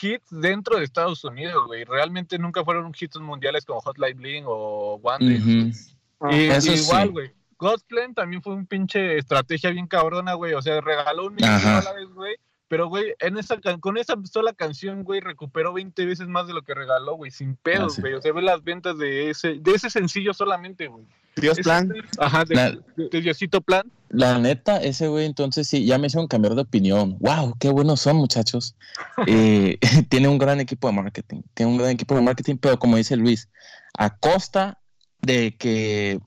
[0.00, 1.84] hits dentro de Estados Unidos, güey.
[1.84, 5.94] Realmente nunca fueron hits mundiales como Hotline Bling o One Dance.
[6.20, 6.32] Ujú.
[6.34, 7.12] Y, Eso y igual, sí.
[7.12, 7.30] güey.
[7.58, 10.52] Godsplan también fue un pinche estrategia bien cabrona, güey.
[10.54, 11.80] O sea, regaló un millón de Ajá.
[11.80, 12.34] dólares, güey.
[12.72, 16.54] Pero, güey, en esa, can- con esa sola canción, güey, recuperó 20 veces más de
[16.54, 18.00] lo que regaló, güey, sin pedos, Ah, sí.
[18.00, 18.14] güey.
[18.14, 21.04] O sea, ve las ventas de ese, de ese sencillo solamente, güey.
[21.36, 21.92] Dios Ese- plan.
[22.18, 23.92] Ajá, de, La- de- de Diosito Plan.
[24.08, 27.18] La neta, ese güey, entonces sí, ya me hicieron cambiar de opinión.
[27.20, 27.56] ¡Wow!
[27.60, 28.74] ¡Qué buenos son, muchachos!
[29.26, 31.42] Eh, tiene un gran equipo de marketing.
[31.52, 33.50] Tiene un gran equipo de marketing, pero como dice Luis,
[33.98, 34.78] a costa
[35.20, 36.20] de que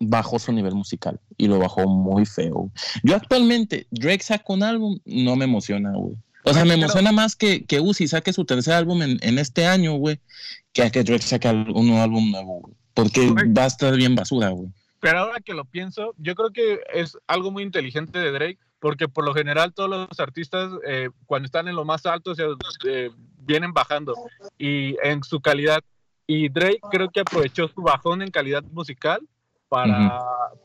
[0.00, 2.70] bajó su nivel musical y lo bajó muy feo.
[3.02, 6.16] Yo actualmente, Drake saca un álbum, no me emociona, güey.
[6.44, 9.66] O sea, me emociona más que, que Uzi saque su tercer álbum en, en este
[9.66, 10.20] año, güey,
[10.72, 12.74] que a que Drake saque un álbum nuevo, güey.
[12.92, 14.68] Porque va a estar bien basura, güey.
[15.00, 19.08] Pero ahora que lo pienso, yo creo que es algo muy inteligente de Drake, porque
[19.08, 22.46] por lo general todos los artistas, eh, cuando están en lo más alto, o sea,
[22.86, 24.14] eh, vienen bajando
[24.58, 25.82] y en su calidad.
[26.26, 29.26] Y Drake creo que aprovechó su bajón en calidad musical
[29.68, 30.20] para,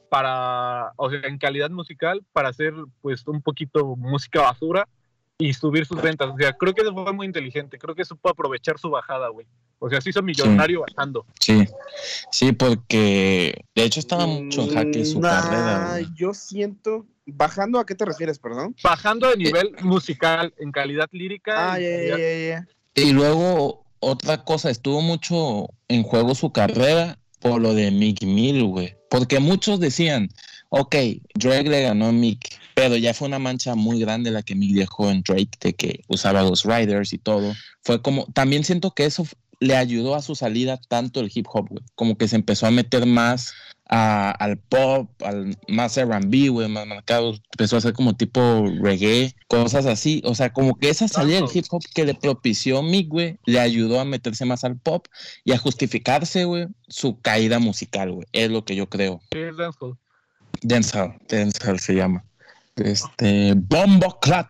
[0.09, 4.87] para, o sea, en calidad musical para hacer pues un poquito música basura
[5.39, 6.29] y subir sus ventas.
[6.29, 7.79] O sea, creo que eso fue muy inteligente.
[7.79, 9.47] Creo que supo aprovechar su bajada, güey.
[9.79, 11.25] O sea, se hizo millonario bajando.
[11.39, 11.65] Sí,
[12.31, 15.89] sí, porque de hecho estaba mucho en jaque su nah, carrera.
[15.91, 16.07] güey.
[16.15, 17.05] Yo siento.
[17.25, 18.75] ¿Bajando a qué te refieres, perdón?
[18.83, 21.73] Bajando de nivel musical en calidad lírica.
[21.73, 21.79] Ah.
[21.79, 28.63] Y luego, otra cosa, estuvo mucho en juego su carrera por lo de Mick Mill,
[28.65, 28.95] güey.
[29.09, 30.29] Porque muchos decían,
[30.69, 30.95] ok,
[31.35, 34.75] Drake le ganó a Mick, pero ya fue una mancha muy grande la que Mick
[34.75, 37.53] dejó en Drake, de que usaba los riders y todo.
[37.83, 39.25] Fue como, también siento que eso
[39.59, 41.83] le ayudó a su salida tanto el hip hop, güey.
[41.95, 43.53] Como que se empezó a meter más
[43.89, 47.33] a- al pop, al más R&B, güey, más marcado.
[47.51, 50.21] Empezó a hacer como tipo reggae, cosas así.
[50.25, 53.59] O sea, como que esa salida del hip hop que le propició Mick, güey, le
[53.59, 55.07] ayudó a meterse más al pop
[55.43, 58.27] y a justificarse, güey, su caída musical, güey.
[58.31, 59.19] Es lo que yo creo.
[59.31, 59.97] Sí, es dancehall.
[60.61, 62.23] Dancehall, dancehall se llama.
[62.75, 64.49] Este, Bombo Clap.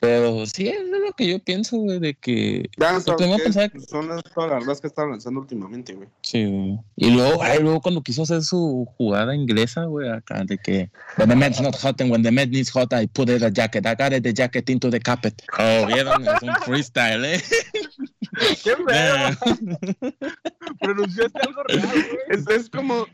[0.00, 4.08] Pero sí, es lo que yo pienso, güey, de que Ya, Lo que pensaba- son
[4.08, 6.08] las, todas las que están lanzando últimamente, güey.
[6.22, 6.78] Sí, güey.
[6.96, 11.28] Y luego, ay, luego cuando quiso hacer su jugada inglesa, güey, acá, de que When
[11.28, 13.84] the man's not hot and when the man needs hot, I put it a jacket.
[13.86, 15.34] I got it, the jacket into the carpet.
[15.58, 17.42] Oh, vieron, es un freestyle, ¿eh?
[18.64, 20.00] ¡Qué feo!
[20.80, 22.18] Pronunciaste algo real, güey.
[22.30, 23.06] Es, es como,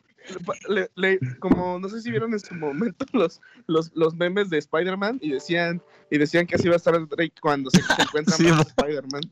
[0.68, 4.59] le- le- como, no sé si vieron en su momento los, los, los memes de
[4.59, 8.37] Spider-Man y decían, y decían que así va a estar Drake cuando se, se encuentra
[8.37, 8.47] Sí.
[8.47, 9.23] Spider-Man.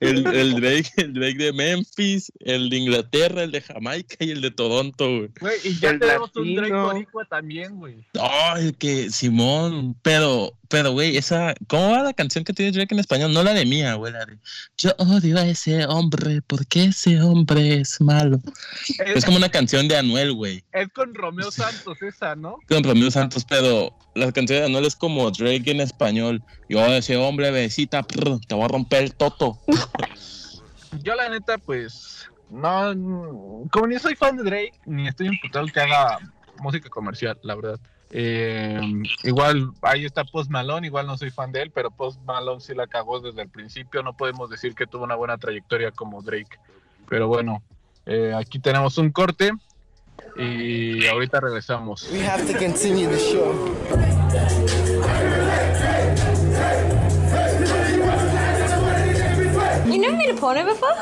[0.00, 4.40] El, el, Drake, el Drake de Memphis, el de Inglaterra, el de Jamaica y el
[4.42, 5.30] de Toronto, güey.
[5.40, 6.84] Güey, y ya El tenemos un Drake latino.
[6.86, 7.94] boricua también, güey.
[8.20, 13.00] Ay, que Simón, pero, pero, güey, esa, ¿cómo va la canción que tiene Drake en
[13.00, 13.32] español?
[13.32, 14.36] No la de mía, güey, la de
[14.76, 18.38] Yo odio a ese hombre porque ese hombre es malo.
[18.98, 22.58] Es, Es como una canción de Anuel, güey, es con Romeo Santos esa, ¿no?
[22.68, 26.17] con Romeo Santos, pero la canción de Anuel es como Drake en español.
[26.68, 29.58] Yo ese hombre, besita, prr, te voy a romper el toto.
[31.02, 35.80] Yo la neta, pues, no, como ni soy fan de Drake, ni estoy imputado que
[35.80, 36.18] haga
[36.60, 37.80] música comercial, la verdad.
[38.10, 38.80] Eh,
[39.24, 42.74] igual ahí está Post Malone, igual no soy fan de él, pero Post Malone sí
[42.74, 46.58] la cagó desde el principio, no podemos decir que tuvo una buena trayectoria como Drake.
[47.08, 47.62] Pero bueno,
[48.06, 49.52] eh, aquí tenemos un corte
[50.36, 52.08] y ahorita regresamos.
[52.10, 54.07] We have to continue the show.
[54.28, 54.34] You
[59.98, 60.94] never made a porno before?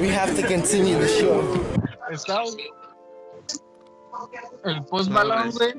[0.00, 1.42] We have to continue the show.
[2.10, 2.44] Está
[4.64, 5.74] el Post Malone, güey.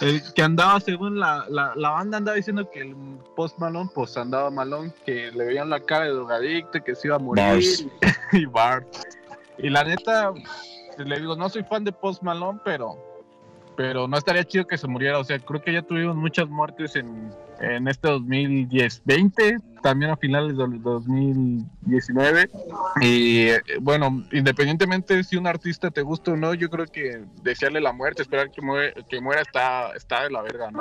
[0.00, 2.96] El que andaba, según la, la, la banda andaba diciendo que el
[3.36, 7.16] Post Malone, pues andaba malón, que le veían la cara de drogadicto, que se iba
[7.16, 7.44] a morir.
[7.44, 7.86] Bars.
[8.32, 8.86] Y bar.
[9.58, 10.32] Y la neta,
[10.96, 12.96] le digo, no soy fan de Post Malone, pero,
[13.76, 15.18] pero no estaría chido que se muriera.
[15.18, 20.16] O sea, creo que ya tuvimos muchas muertes en, en este 2010, 20, también a
[20.16, 22.48] finales del 2019.
[23.00, 27.24] Y eh, bueno, independientemente de si un artista te gusta o no, yo creo que
[27.42, 30.80] desearle la muerte, esperar que, muere, que muera está, está de la verga, ¿no?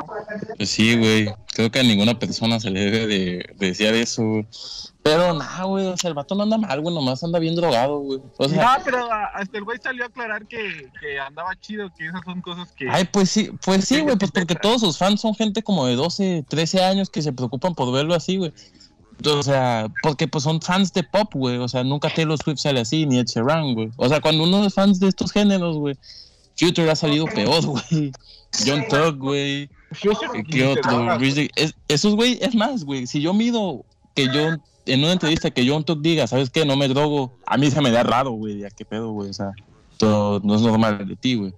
[0.55, 1.33] Pues sí, güey.
[1.53, 4.45] Creo que a ninguna persona se le debe de, de desear eso.
[5.03, 5.87] Pero nada, güey.
[5.87, 6.93] O sea, el vato no anda mal, güey.
[6.93, 8.21] Nomás anda bien drogado, güey.
[8.37, 12.05] O sea, no, pero hasta el güey salió a aclarar que, que andaba chido, que
[12.05, 12.87] esas son cosas que...
[12.89, 14.15] ay, pues sí, pues sí, güey.
[14.17, 17.73] Pues porque todos sus fans son gente como de 12, 13 años que se preocupan
[17.73, 18.53] por verlo así, güey.
[19.25, 21.57] O sea, porque pues son fans de pop, güey.
[21.57, 23.91] O sea, nunca Taylor Swift sale así, ni Ed Sheeran, güey.
[23.97, 25.95] O sea, cuando uno es fans de estos géneros, güey.
[26.57, 28.11] Future ha salido peor, güey.
[28.65, 29.69] John Tug, güey.
[30.49, 31.17] ¿Qué otro?
[31.55, 33.07] Es- esos, güey, es más, güey.
[33.07, 34.49] Si yo mido que yo,
[34.85, 36.65] en una entrevista que John Tug diga, ¿sabes qué?
[36.65, 37.33] No me drogo.
[37.45, 38.59] A mí se me da raro, güey.
[38.59, 39.29] Ya, ¿qué pedo, güey?
[39.29, 39.51] O sea,
[39.97, 41.53] todo no es normal de ti, güey.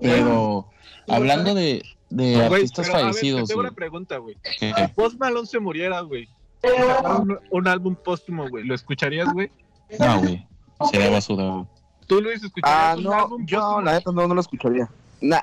[0.00, 0.68] Pero,
[1.08, 4.36] hablando de, de artistas pero, a ver, te fallecidos, tengo una pregunta, güey.
[4.58, 6.28] Si Post Malone se muriera, güey.
[6.62, 8.64] Un, un álbum póstumo, güey.
[8.64, 9.50] ¿Lo escucharías, güey?
[9.98, 10.46] No, güey.
[10.90, 11.66] Sería basura, güey.
[12.06, 13.82] ¿Tú, Luis, escucharías Ah, un no, álbum yo póstumo?
[13.82, 14.88] la neta no, no lo escucharía.
[15.20, 15.40] Nah,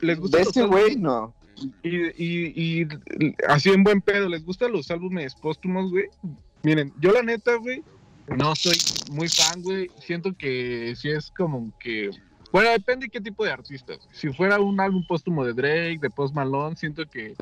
[0.00, 1.34] ¿Les gusta de ese güey, no.
[1.82, 2.88] Y, y, y
[3.48, 6.06] así en buen pedo, ¿les gustan los álbumes póstumos, güey?
[6.62, 7.82] Miren, yo la neta, güey,
[8.36, 8.78] no soy
[9.12, 9.90] muy fan, güey.
[10.00, 12.10] Siento que sí es como que...
[12.52, 13.98] Bueno, depende de qué tipo de artistas.
[14.12, 17.34] Si fuera un álbum póstumo de Drake, de Post Malone, siento que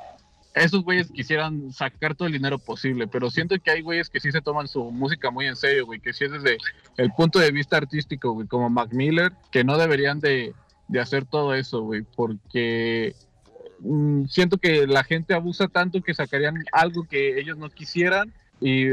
[0.64, 4.33] esos güeyes quisieran sacar todo el dinero posible, pero siento que hay güeyes que sí
[4.33, 6.59] se toman su música muy en serio, güey, que sí es desde
[6.97, 10.55] el punto de vista artístico, güey, como Mac Miller, que no deberían de,
[10.88, 13.14] de hacer todo eso, güey, porque
[13.81, 18.88] mm, siento que la gente abusa tanto que sacarían algo que ellos no quisieran y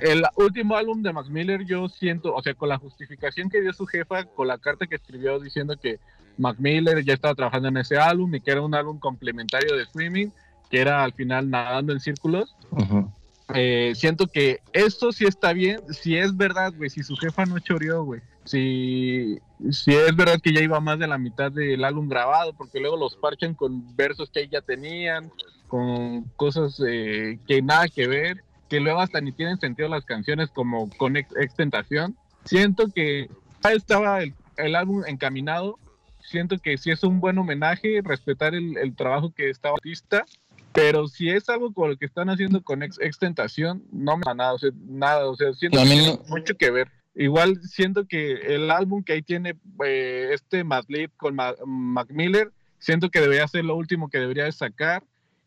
[0.00, 3.72] el último álbum de Mac Miller yo siento, o sea, con la justificación que dio
[3.72, 5.98] su jefa, con la carta que escribió diciendo que
[6.38, 9.82] Mac Miller ya estaba trabajando en ese álbum y que era un álbum complementario de
[9.82, 10.28] streaming,
[10.70, 12.56] que era al final nadando en círculos.
[12.70, 13.10] Ujú.
[13.54, 17.58] Eh, siento que esto sí está bien, si es verdad, güey, si su jefa no
[17.58, 18.20] choreó, güey.
[18.44, 19.38] Si,
[19.70, 22.96] si es verdad que ya iba más de la mitad del álbum grabado, porque luego
[22.96, 25.30] los parchan con versos que ya tenían,
[25.68, 30.50] con cosas eh, que nada que ver, que luego hasta ni tienen sentido las canciones
[30.50, 32.16] como con ex, Extentación.
[32.44, 33.28] Siento que
[33.62, 35.78] ya estaba el, el álbum encaminado,
[36.22, 40.24] siento que sí es un buen homenaje, respetar el, el trabajo que estaba artista,
[40.72, 44.34] pero si es algo con lo que están haciendo con ex, Extentación, no me da
[44.34, 46.88] nada, o sea, nada, o sea, siento que tiene mucho que ver.
[47.14, 52.52] Igual siento que el álbum que ahí tiene eh, este Madlib con Ma- Mac Miller,
[52.78, 55.02] siento que debería ser lo último que debería de sacar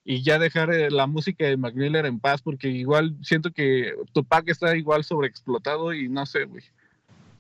[0.06, 3.94] y ya dejar eh, la música de Mac Miller en paz, porque igual siento que
[4.12, 6.64] Tupac está igual sobreexplotado y no sé, güey.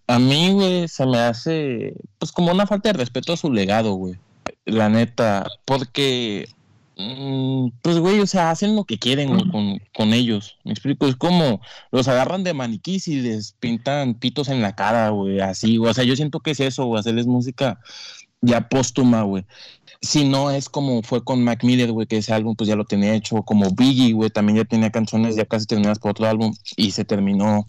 [0.07, 3.93] A mí, güey, se me hace pues como una falta de respeto a su legado,
[3.93, 4.15] güey.
[4.65, 6.47] La neta, porque
[7.81, 10.57] pues, güey, o sea, hacen lo que quieren güey, con, con ellos.
[10.63, 15.09] Me explico, es como los agarran de maniquís y les pintan pitos en la cara,
[15.09, 15.91] güey, así, güey.
[15.91, 17.79] O sea, yo siento que es eso, güey, hacerles música
[18.41, 19.45] ya póstuma, güey.
[20.01, 22.85] Si no es como fue con Mac Miller, güey, que ese álbum pues ya lo
[22.85, 26.53] tenía hecho, como Biggie, güey, también ya tenía canciones ya casi terminadas por otro álbum
[26.75, 27.65] y se terminó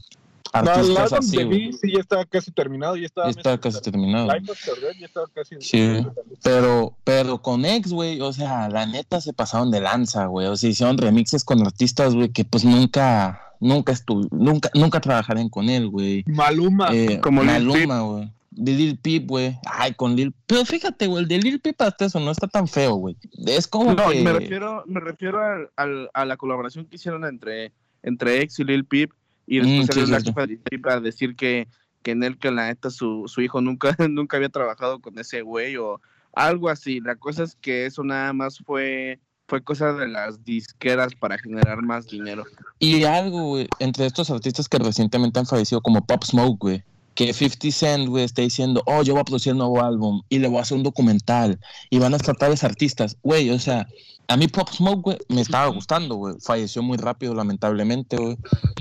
[0.63, 1.67] No, el artistas álbum así, de güey.
[1.67, 4.29] B sí ya estaba casi terminado, ya estaba Ya estaba casi terminado.
[4.29, 6.07] Death ya estaba casi Sí.
[6.43, 10.47] Pero, pero con ex, güey, o sea, la neta se pasaron de lanza, güey.
[10.47, 15.49] O sea, hicieron remixes con artistas, güey, que pues nunca, nunca estuve, nunca, nunca trabajarían
[15.49, 16.23] con él, güey.
[16.27, 16.89] Maluma.
[16.93, 18.31] Eh, como Lil Maluma, güey.
[18.57, 19.59] De Lil Peep, güey.
[19.67, 22.69] Ay, con Lil Pero fíjate, güey, el de Lil Peep hasta eso no está tan
[22.69, 23.17] feo, güey.
[23.47, 24.23] Es como No, que...
[24.23, 27.73] me refiero, me refiero al, al- a la colaboración que hicieron entre,
[28.05, 29.11] entre X y Lil Peep
[29.47, 30.41] y Mm, después sí, salió la cierto.
[30.71, 31.69] jefa a decir que,
[32.03, 35.43] que en él que la neta su, su hijo nunca, nunca había trabajado con ese
[35.43, 36.01] güey o
[36.33, 37.01] algo así.
[37.01, 41.83] La cosa es que eso nada más fue, fue cosa de las disqueras para generar
[41.83, 42.45] más dinero.
[42.79, 47.33] Y algo, güey, entre estos artistas que recientemente han fallecido, como Pop Smoke, güey, que
[47.33, 50.49] 50 Cent, güey, está diciendo, oh, yo voy a producir un nuevo álbum y le
[50.49, 53.87] voy a hacer un documental y van a tratar de artistas, güey, o sea,
[54.29, 58.37] a mí Pop Smoke, güey, me estaba gustando, güey, falleció muy rápido, lamentablemente, güey,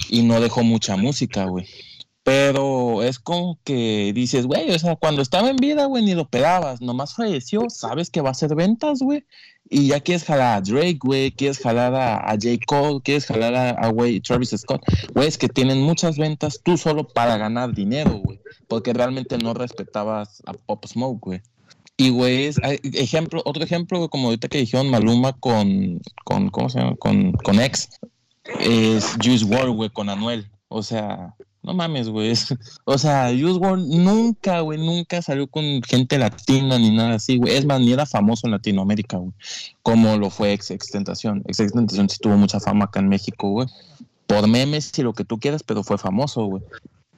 [0.10, 1.68] y no dejó mucha música, güey.
[2.24, 6.30] Pero es como que dices, güey, o sea, cuando estaba en vida, güey, ni lo
[6.30, 9.26] pegabas, nomás falleció, sabes que va a hacer ventas, güey,
[9.70, 12.60] y ya quieres jalar a Drake, güey, quieres jalar a, a J.
[12.66, 14.82] Cole, quieres jalar a, güey, Travis Scott,
[15.14, 19.54] güey, es que tienen muchas ventas tú solo para ganar dinero, güey, porque realmente no
[19.54, 21.42] respetabas a Pop Smoke, güey.
[21.98, 22.52] Y, güey,
[22.94, 26.96] ejemplo, otro ejemplo, como ahorita que dijeron Maluma con, con ¿cómo se llama?
[26.96, 27.90] Con, con X,
[28.60, 30.50] es Juice WRLD, güey, con Anuel.
[30.70, 32.34] O sea, no mames, güey.
[32.86, 37.56] O sea, Juice WRLD nunca, güey, nunca salió con gente latina ni nada así, güey.
[37.56, 39.34] Es más, ni era famoso en Latinoamérica, güey.
[39.84, 41.44] Como lo fue Ex Extentación.
[41.48, 43.68] Ex Extentación sí tuvo mucha fama acá en México, güey.
[44.26, 46.64] Por memes y lo que tú quieras, pero fue famoso, güey.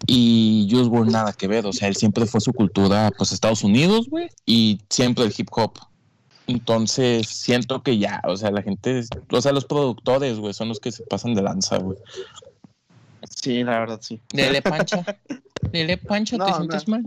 [0.08, 3.64] Y Juice WRLD nada que ver, o sea, él siempre fue su cultura, pues Estados
[3.64, 5.74] Unidos, güey, y siempre el hip hop.
[6.48, 10.80] Entonces, siento que ya, o sea, la gente, o sea, los productores, güey, son los
[10.80, 11.98] que se pasan de lanza, güey.
[13.42, 14.22] Sí, la verdad, sí.
[14.32, 15.04] Dele pancha.
[15.72, 16.58] Dele pancha, No, ¿te no.
[16.58, 17.04] sientes mal?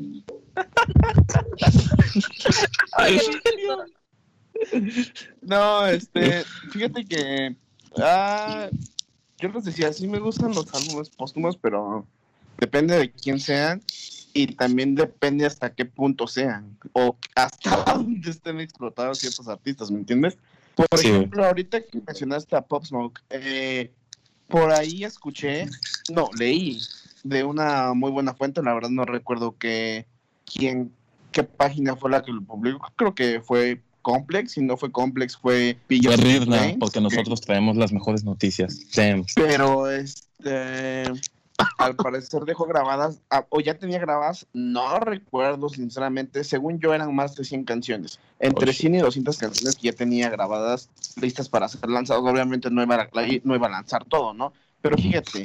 [5.42, 7.56] No, este, fíjate que
[7.98, 8.68] ah,
[9.38, 12.06] yo les decía, sí me gustan los álbumes póstumos, pero
[12.58, 13.82] depende de quién sean
[14.34, 19.98] y también depende hasta qué punto sean o hasta dónde estén explotados ciertos artistas, ¿me
[19.98, 20.36] entiendes?
[20.74, 21.08] Por Sí.
[21.08, 23.90] ejemplo, ahorita que mencionaste a Pop Smoke, eh,
[24.48, 25.66] por ahí escuché,
[26.10, 26.78] no, leí
[27.24, 30.06] de una muy buena fuente, la verdad no recuerdo que
[30.46, 30.92] quién,
[31.32, 35.36] qué página fue la que lo publicó, creo que fue Complex, si no fue Complex
[35.36, 38.78] fue Brains, porque que- nosotros traemos las mejores noticias.
[38.94, 39.24] Damn.
[39.34, 41.02] Pero este
[41.78, 47.34] al parecer dejó grabadas, o ya tenía grabadas, no recuerdo sinceramente, según yo eran más
[47.34, 48.80] de 100 canciones, entre Oh, shit.
[48.80, 50.88] 100 y 200 canciones que ya tenía grabadas
[51.20, 53.08] listas para ser lanzadas, obviamente no iba a,
[53.44, 54.52] no iba a lanzar todo, ¿no?
[54.80, 55.42] Pero fíjate,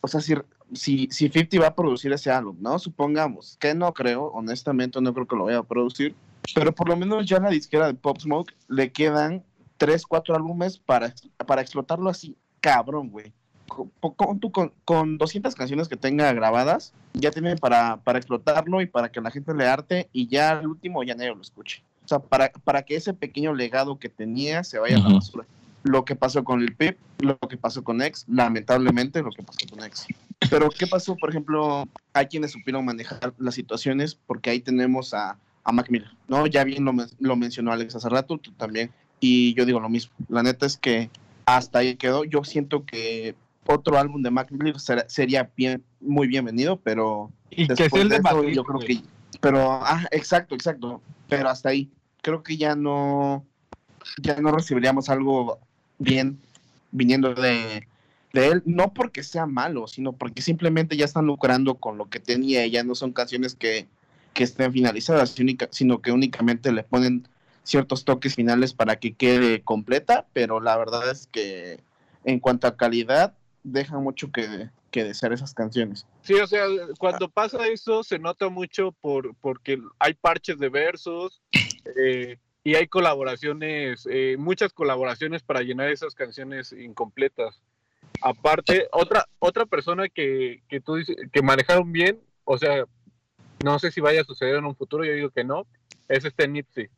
[0.00, 0.34] o sea, si,
[0.72, 2.78] si, si 50 va a producir ese álbum, ¿no?
[2.78, 6.14] Supongamos, que no creo, honestamente no creo que lo vaya a producir,
[6.54, 9.44] pero por lo menos ya en la disquera de Pop Smoke le quedan
[9.78, 11.12] 3, 4 álbumes para,
[11.46, 13.32] para explotarlo así, cabrón, güey.
[13.68, 18.86] Con, con, con- con 200 canciones que tenga grabadas, ya tiene para, para explotarlo y
[18.86, 21.82] para que la gente le arte y ya al último ya nadie lo escuche.
[22.04, 25.44] O sea, para, para que ese pequeño legado que tenía se vaya a la basura.
[25.82, 29.58] Lo que pasó con el Pip, lo que pasó con X, lamentablemente lo que pasó
[29.70, 30.06] con X.
[30.50, 31.16] Pero, ¿qué pasó?
[31.16, 36.10] Por ejemplo, hay quienes supieron manejar las situaciones, porque ahí tenemos a, a Mac Miller,
[36.28, 36.46] ¿no?
[36.46, 38.90] Ya bien lo, lo mencionó Alex hace rato, tú también,
[39.20, 40.12] y yo digo lo mismo.
[40.28, 41.08] La neta es que
[41.46, 42.24] hasta ahí quedó.
[42.24, 43.34] Yo siento que
[43.66, 44.76] otro álbum de Mac Miller
[45.08, 49.02] sería bien, muy bienvenido, pero Y que sea el de de eso, yo creo que,
[49.40, 51.90] pero, ah, exacto, exacto, pero hasta ahí.
[52.22, 53.44] Creo que ya no,
[54.22, 55.58] ya no recibiríamos algo
[55.98, 56.38] bien
[56.90, 57.86] viniendo de,
[58.32, 62.20] de él, no porque sea malo, sino porque simplemente ya están lucrando con lo que
[62.20, 63.86] tenía y ya no son canciones que,
[64.32, 65.34] que estén finalizadas,
[65.70, 67.28] sino que únicamente le ponen
[67.62, 71.80] ciertos toques finales para que quede completa, pero la verdad es que
[72.24, 73.34] en cuanto a calidad,
[73.66, 76.06] dejan mucho que, que desear esas canciones.
[76.22, 76.66] Sí, o sea,
[76.98, 81.42] cuando pasa eso se nota mucho por porque hay parches de versos
[81.96, 87.60] eh, y hay colaboraciones, eh, muchas colaboraciones para llenar esas canciones incompletas.
[88.22, 92.84] Aparte, otra otra persona que, que tú dices que manejaron bien, o sea,
[93.64, 95.66] no sé si vaya a suceder en un futuro, yo digo que no,
[96.08, 96.88] es este Nipsey.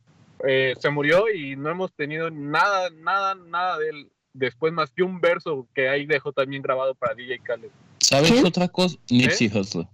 [0.47, 5.03] Eh, se murió y no hemos tenido nada, nada, nada de él después más que
[5.03, 7.69] un verso que ahí dejó también grabado para DJ Khaled.
[7.99, 8.97] ¿Sabes otra cosa?
[9.09, 9.87] Nipsey Hussle.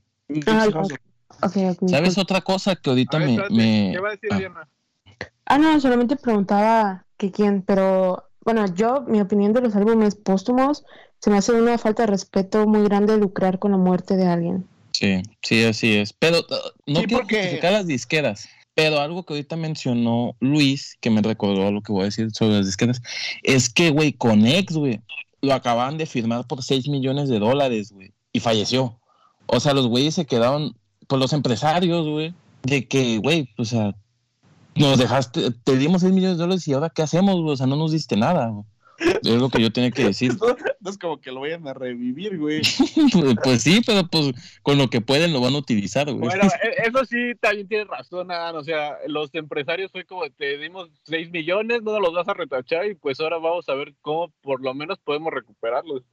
[0.48, 0.68] Ah.
[1.88, 4.38] ¿Sabes otra cosa que ahorita ver, me, espérate, me- ¿Qué va a decir ah.
[4.38, 4.68] Diana?
[5.46, 10.86] Ah, no, solamente preguntaba que quién, pero bueno, yo, mi opinión de los álbumes póstumos,
[11.20, 14.68] se me hace una falta de respeto muy grande lucrar con la muerte de alguien.
[14.92, 16.14] Sí, sí, así es.
[16.14, 16.44] Pero uh,
[16.88, 18.48] no Sí, quiero porque- las disqueras.
[18.76, 22.58] Pero algo que ahorita mencionó Luis, que me recordó lo que voy a decir sobre
[22.58, 23.02] las disqueras,
[23.42, 25.02] es que, güey, con ex, güey,
[25.42, 29.00] lo acaban de firmar por 6 millones de dólares, güey, y falleció.
[29.48, 30.76] O sea, los güeyes se quedaron,
[31.08, 33.96] por los empresarios, güey, de que, güey, o sea,
[34.76, 37.68] nos dejaste, te dimos 6 millones de dólares y ahora qué hacemos, güey, o sea,
[37.68, 38.66] no nos diste nada, güey.
[38.98, 40.34] Es lo que yo tenía que decir.
[40.40, 42.62] No, no es como que lo vayan a revivir, güey.
[43.12, 44.32] pues, pues sí, pero pues
[44.62, 46.20] con lo que pueden lo van a utilizar, güey.
[46.20, 48.56] Bueno, e- eso sí, también tienes razón, Adán.
[48.56, 52.34] O sea, los empresarios fue como te dimos 6 millones, no nos los vas a
[52.34, 56.04] retachar y pues ahora vamos a ver cómo por lo menos podemos recuperarlos.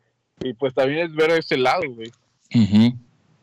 [0.41, 2.11] Y pues también es ver ese lado, güey.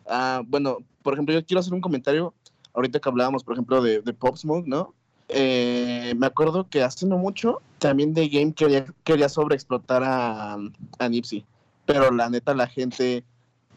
[0.05, 2.33] Ah, bueno, por ejemplo, yo quiero hacer un comentario.
[2.73, 4.93] Ahorita que hablábamos, por ejemplo, de, de Pop Smoke, ¿no?
[5.30, 10.57] Eh, me acuerdo que hace no mucho también The Game quería, quería sobreexplotar a,
[10.99, 11.45] a Nipsey.
[11.86, 13.23] Pero la neta, la gente,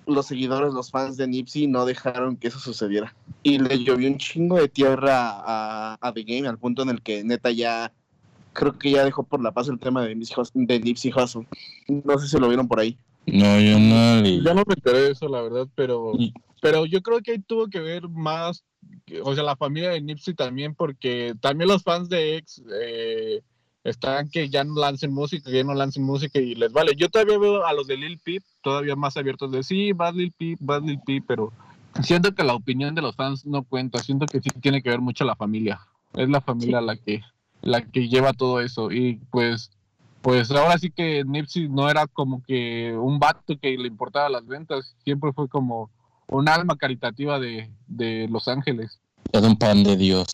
[0.07, 3.15] los seguidores, los fans de Nipsey no dejaron que eso sucediera.
[3.43, 7.03] Y le llovió un chingo de tierra a, a The Game al punto en el
[7.03, 7.93] que neta ya.
[8.55, 10.45] Creo que ya dejó por la paz el tema de Nipsey.
[10.55, 11.47] De Nipsey Hussle.
[11.89, 12.97] No sé si lo vieron por ahí.
[13.27, 14.23] No, yo no.
[14.25, 17.39] Ya no me enteré de eso, la verdad, pero, Y- pero yo creo que ahí
[17.41, 18.65] tuvo que ver más,
[19.25, 23.43] o sea, la familia de Nipsey también, porque también los fans de X eh,
[23.83, 26.93] están que ya no lancen música, que ya no lancen música y les vale.
[26.97, 30.31] Yo todavía veo a los de Lil Peep todavía más abiertos de sí, vas Lil
[30.31, 31.53] Peep, vas Lil Peep, pero
[32.01, 35.01] siento que la opinión de los fans no cuenta, siento que sí tiene que ver
[35.01, 35.81] mucho la familia.
[36.15, 37.23] Es la familia la que
[37.61, 39.73] la que lleva todo eso y pues
[40.21, 44.47] pues ahora sí que Nipsey no era como que un vato que le importaba las
[44.47, 45.91] ventas, siempre fue como
[46.33, 49.01] un alma caritativa de, de Los Ángeles.
[49.33, 50.29] Era un pan de Dios.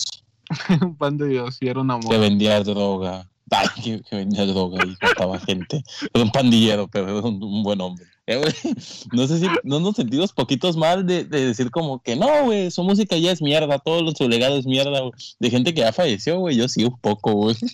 [0.81, 2.09] un pan de Dios y era un amor.
[2.09, 3.29] Que vendía droga.
[3.51, 5.83] Ay, que, que vendía droga y mataba gente.
[6.13, 8.07] Era un pandillero, pero era un, un buen hombre.
[8.27, 8.43] Eh,
[9.13, 12.71] no sé si no nos sentimos poquitos mal de, de decir como que no, güey,
[12.71, 15.01] su música ya es mierda, todo lo su legado es mierda.
[15.39, 17.57] De gente que ya falleció, güey, yo sí un poco, güey.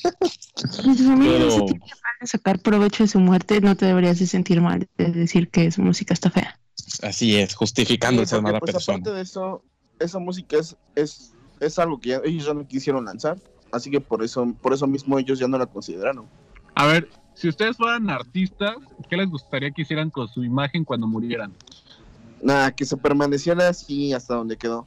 [0.57, 4.89] Si Pero mal de sacar provecho de su muerte, no te deberías de sentir mal
[4.97, 6.61] de decir que su música está fea.
[7.03, 8.99] Así es, justificando Sí, mala pues, persona.
[8.99, 9.62] aparte de eso,
[9.99, 13.39] esa música es, es, es algo que ya- ellos ya no quisieron lanzar.
[13.72, 16.26] Así que por eso, por eso mismo ellos ya no la consideraron.
[16.76, 18.76] A ver, si ustedes fueran artistas,
[19.09, 21.53] ¿qué les gustaría que hicieran con su imagen cuando murieran?
[22.43, 24.87] Nada, que se permaneciera así hasta donde quedó.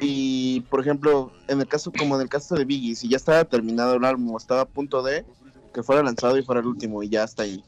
[0.00, 3.44] Y por ejemplo, en el caso, como en el caso de Biggie, si ya estaba
[3.44, 5.24] terminado el álbum, estaba a punto de
[5.72, 7.62] que fuera lanzado y fuera el último, y ya está ahí.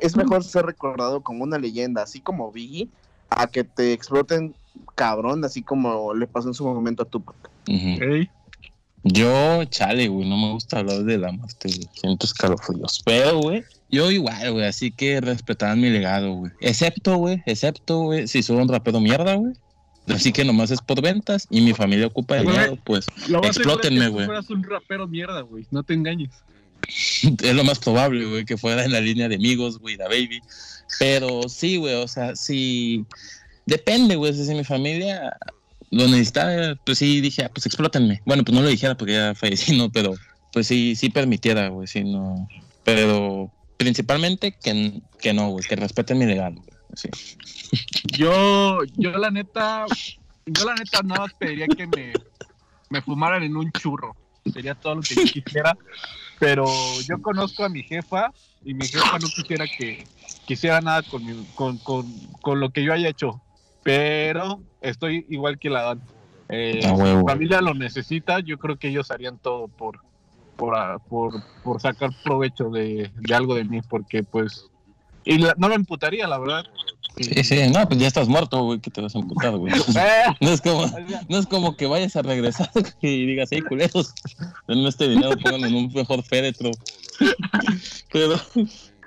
[0.00, 2.88] Es mejor ser recordado como una leyenda, así como Biggie,
[3.30, 4.54] a que te exploten
[4.94, 7.36] cabrón, así como le pasó en su momento a Tupac.
[7.66, 8.28] Ey,
[9.04, 11.88] Yo, chale, güey, no me gusta hablar de la muerte, güey.
[11.94, 13.02] Siento escalofríos.
[13.04, 16.52] Pero, güey, yo igual, güey, así que respetarán mi legado, güey.
[16.60, 19.54] Excepto, güey, excepto, güey, si soy un rapero mierda, güey.
[20.08, 23.06] Así que nomás es por ventas y mi familia ocupa el dinero, pues
[23.44, 24.26] Explótenme, güey.
[24.26, 25.66] fueras un rapero mierda, güey.
[25.70, 26.30] No te engañes.
[27.42, 30.40] es lo más probable, güey, que fuera en la línea de amigos, güey, la baby.
[30.98, 33.04] Pero sí, güey, o sea, sí.
[33.66, 35.36] Depende, güey, si mi familia
[35.90, 38.20] lo necesitaba, pues sí dije, ah, pues explótenme.
[38.24, 39.90] Bueno, pues no lo dijera porque ya fallecí, ¿no?
[39.90, 40.14] Pero
[40.52, 42.48] pues sí, sí permitiera, güey, sí, no.
[42.84, 46.62] Pero principalmente que, que no, güey, que respeten mi legado.
[46.94, 47.08] Sí.
[48.18, 49.86] Yo, yo la neta,
[50.44, 52.12] yo la neta nada más pediría que me,
[52.90, 54.14] me fumaran en un churro.
[54.52, 55.76] Sería todo lo que yo quisiera.
[56.38, 56.64] Pero
[57.08, 58.32] yo conozco a mi jefa
[58.64, 60.06] y mi jefa no quisiera que
[60.46, 62.04] quisiera nada con, mi- con, con,
[62.40, 63.40] con lo que yo haya hecho.
[63.82, 66.00] Pero estoy igual que la Dan.
[66.48, 66.82] Eh,
[67.26, 70.00] familia lo necesita, yo creo que ellos harían todo por,
[70.56, 74.68] por, ah, por, por sacar provecho de, de algo de mí, porque pues...
[75.24, 76.64] Y la- no me emputaría, la verdad.
[77.16, 79.72] Sí, sí, no, pues ya estás muerto, güey, que te vas a emputar, güey.
[80.40, 80.86] No es como,
[81.28, 82.70] no es como que vayas a regresar
[83.02, 84.14] y digas, hey, culeros,
[84.66, 86.70] denme este dinero, pongan en un mejor féretro.
[88.12, 88.36] Pero,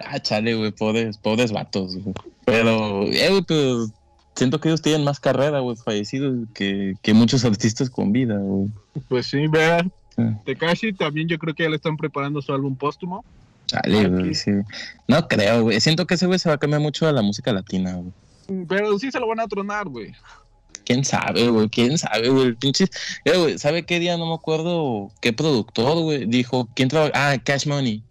[0.05, 2.15] ah, chale, güey, pobres, pobres vatos, güey.
[2.45, 3.91] Pero, eh, güey, pues,
[4.35, 8.69] siento que ellos tienen más carrera, güey, fallecidos que, que muchos artistas con vida, güey.
[9.09, 9.91] Pues sí, vean.
[10.15, 10.23] Sí.
[10.45, 13.25] Tekashi también yo creo que ya le están preparando su álbum póstumo.
[13.67, 14.51] Chale, güey, sí.
[15.07, 15.79] No creo, güey.
[15.79, 18.65] Siento que ese güey se va a cambiar mucho a la música latina, güey.
[18.67, 20.13] Pero sí se lo van a tronar, güey.
[20.85, 21.67] ¿Quién sabe, güey?
[21.69, 22.47] ¿Quién sabe, güey?
[22.47, 22.85] El pinche...
[23.25, 24.17] Eh, güey, ¿sabe qué día?
[24.17, 26.25] No me acuerdo qué productor, güey.
[26.25, 27.11] Dijo, ¿quién trabaja?
[27.15, 28.03] Ah, Cash Money.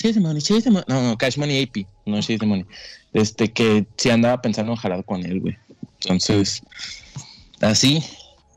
[0.00, 0.86] Chase the Money, Chase the Money.
[0.88, 2.64] No, no, Cash Money AP, no Chase the Money.
[3.12, 5.58] Este, que sí andaba pensando en jalar con él, güey.
[6.00, 6.62] Entonces,
[7.60, 8.02] así.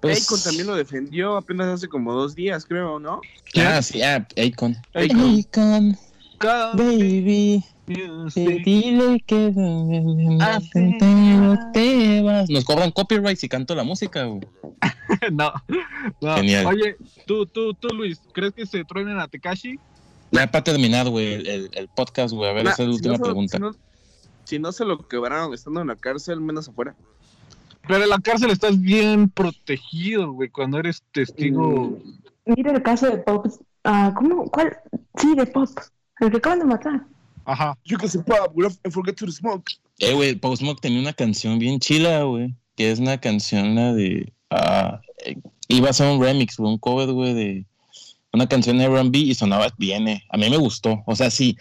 [0.01, 3.21] Pues, Akon también lo defendió apenas hace como dos días, creo, ¿no?
[3.55, 4.77] Ah, sí, ah, Akon.
[4.93, 5.39] Akon.
[5.39, 5.97] Akon,
[6.75, 7.63] baby.
[7.85, 8.63] Music.
[8.63, 9.51] Dile que
[11.73, 12.49] te vas.
[12.49, 14.41] Nos cobran copyright si canto la música, güey.
[15.31, 15.51] no,
[16.21, 16.35] no.
[16.35, 16.65] Genial.
[16.67, 19.79] Oye, tú, tú, tú, Luis, ¿crees que se truenen a Tekashi?
[20.31, 22.49] Ya para terminar, güey, el, podcast, güey.
[22.49, 23.57] A ver, Nah, esa es la si última no se- pregunta.
[23.57, 23.75] Si no,
[24.45, 26.95] si no se lo quebraron estando en la cárcel, menos afuera.
[27.87, 31.99] Pero en la cárcel estás bien protegido, güey, cuando eres testigo.
[32.45, 33.45] Mira el caso de Pop.
[33.83, 34.49] ah, ¿Cómo?
[34.49, 34.77] ¿Cuál?
[35.17, 35.67] Sí, de Pop.
[36.19, 37.05] El que acaban de matar.
[37.45, 37.77] Ajá.
[37.85, 39.69] You can say pop, we don't forget to smoke.
[39.99, 42.53] Eh, güey, Post Smoke tenía una canción bien chila, güey.
[42.75, 44.33] Que es una canción, la de.
[44.49, 45.35] ah, eh,
[45.67, 47.65] iba a ser un remix, güey, un cover, güey, de
[48.31, 50.23] una canción de RB y sonaba bien, eh.
[50.29, 51.03] A mí me gustó.
[51.05, 51.55] O sea, si,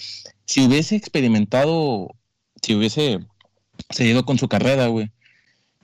[0.46, 2.14] si hubiese experimentado,
[2.62, 3.18] si hubiese
[3.90, 5.11] seguido con su carrera, güey,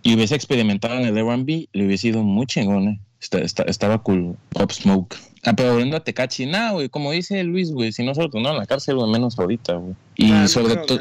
[0.03, 3.01] y hubiese experimentado en el RB, le hubiese ido muy chingón, eh.
[3.21, 5.17] Está- está- estaba cool, Pop Smoke.
[5.49, 8.29] Ah, pero volviendo a Tecachi, nada, güey, como dice Luis, güey, si no se lo
[8.29, 9.95] tornó en la cárcel, güey, menos ahorita, güey.
[10.17, 11.01] Y no sobre todo.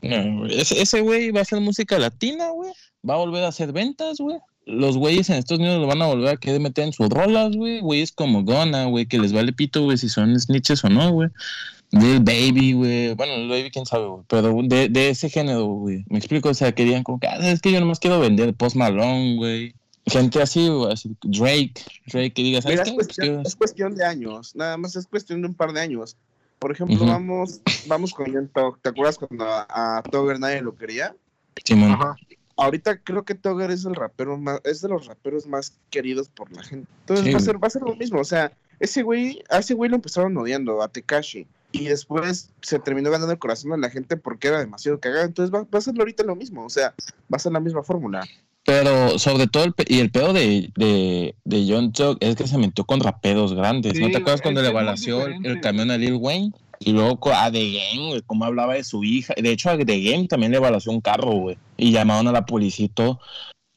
[0.00, 2.72] No, ese güey va a hacer música latina, güey.
[3.08, 4.38] Va a volver a hacer ventas, güey.
[4.64, 7.54] Los güeyes en Estados Unidos lo van a volver a querer meter en sus rolas,
[7.54, 7.80] güey.
[7.80, 11.28] Güeyes como Gona, güey, que les vale pito, güey, si son snitches o no, güey.
[11.90, 13.14] Del Baby, güey.
[13.14, 14.22] Bueno, el Baby, quién sabe, güey.
[14.26, 16.04] Pero de, de ese género, güey.
[16.08, 18.76] Me explico, o sea, querían como que, ah, es que yo nomás quiero vender Post
[18.76, 19.74] Malone, güey.
[20.06, 20.68] Gente así,
[21.22, 21.74] Drake.
[22.06, 25.06] Drake, que diga, ¿sabes Mira, es Pues cuestión, es cuestión de años, nada más es
[25.06, 26.16] cuestión de un par de años.
[26.58, 28.78] Por ejemplo, vamos, vamos con Thug.
[28.80, 29.66] ¿Te acuerdas cuando a,
[29.98, 31.14] a Togger nadie lo quería?
[31.64, 31.92] Simón.
[31.92, 32.16] Ajá.
[32.56, 36.52] Ahorita creo que Togger es el rapero más, es de los raperos más queridos por
[36.52, 36.88] la gente.
[37.00, 38.20] Entonces Sí, va, a ser, va a ser lo mismo.
[38.20, 41.46] O sea, ese güey, a ese güey lo empezaron odiando, a Tekashi.
[41.72, 45.24] Y después se terminó ganando el corazón de la gente porque era demasiado cagado.
[45.24, 46.64] Entonces va, va a ser ahorita lo mismo.
[46.64, 46.94] O sea,
[47.32, 48.22] va a ser la misma fórmula.
[48.64, 52.46] Pero sobre todo, el pe- y el pedo de, de, de John Chuck es que
[52.46, 53.98] se metió con raperos grandes.
[53.98, 56.52] ¿No te acuerdas cuando le balació el, camión a Lil Wayne?
[56.78, 59.34] Y luego a The Game, güey, cómo hablaba de su hija.
[59.36, 61.56] De hecho, a The Game también le balació un carro, güey.
[61.76, 63.20] Y llamaron a la policía y todo.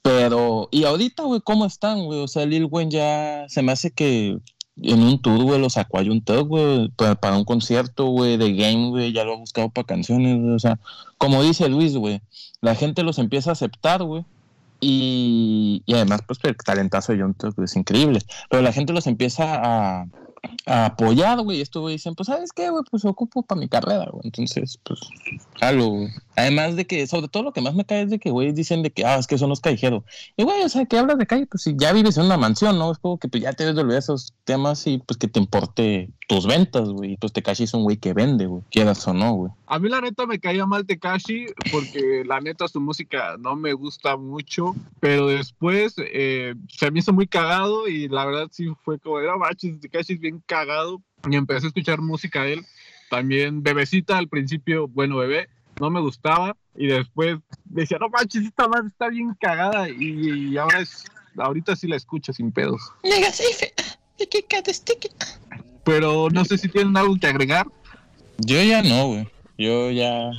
[0.01, 2.19] Pero, y ahorita, güey, ¿cómo están, güey?
[2.19, 4.38] O sea, Lil Wayne ya se me hace que
[4.81, 8.38] en un tour, güey, lo sacó a un Tug, güey, para, para un concierto, güey,
[8.38, 10.53] de Game, güey, ya lo ha buscado para canciones, güey.
[10.53, 10.79] O sea,
[11.17, 12.21] como dice Luis, güey,
[12.61, 14.25] la gente los empieza a aceptar, güey.
[14.88, 18.19] Y, además, pues el talentazo de John es increíble.
[18.51, 20.07] Pero la gente los empieza a,
[20.67, 21.61] a apoyar, güey.
[21.61, 22.83] Esto, dicen, pues, ¿sabes qué, güey?
[22.91, 24.21] Pues ocupo para mi carrera, güey.
[24.25, 24.99] Entonces, pues,
[25.59, 26.11] güey.
[26.36, 28.83] Además de que, sobre todo lo que más me cae es de que, güey, dicen
[28.83, 30.03] de que, ah, es que son los callejeros.
[30.36, 32.77] Y, güey, o sea, que hablas de calle, pues si ya vives en una mansión,
[32.77, 32.91] ¿no?
[32.91, 35.39] Es como que pues, ya te debes de olvidar esos temas y pues que te
[35.39, 37.13] importe tus ventas, güey.
[37.13, 38.63] Y pues Tekashi es un güey que vende, güey.
[38.71, 39.51] Quieras o no, güey.
[39.67, 43.73] A mí la neta me caía mal Tekashi porque la neta su música no me
[43.73, 48.99] gusta mucho, pero después eh, se me hizo muy cagado y la verdad sí fue
[48.99, 52.65] como, era manches, Tekashi es bien cagado y empecé a escuchar música de él.
[53.09, 55.47] También Bebecita al principio, bueno, bebé,
[55.80, 60.57] no me gustaba y después decía, no manches, esta madre está bien cagada y, y
[60.57, 61.05] ahora es,
[61.38, 62.82] ahorita sí la escucho sin pedos.
[65.84, 67.67] Pero no sé si tienen algo que agregar.
[68.39, 69.28] Yo ya no, güey.
[69.57, 70.32] Yo ya.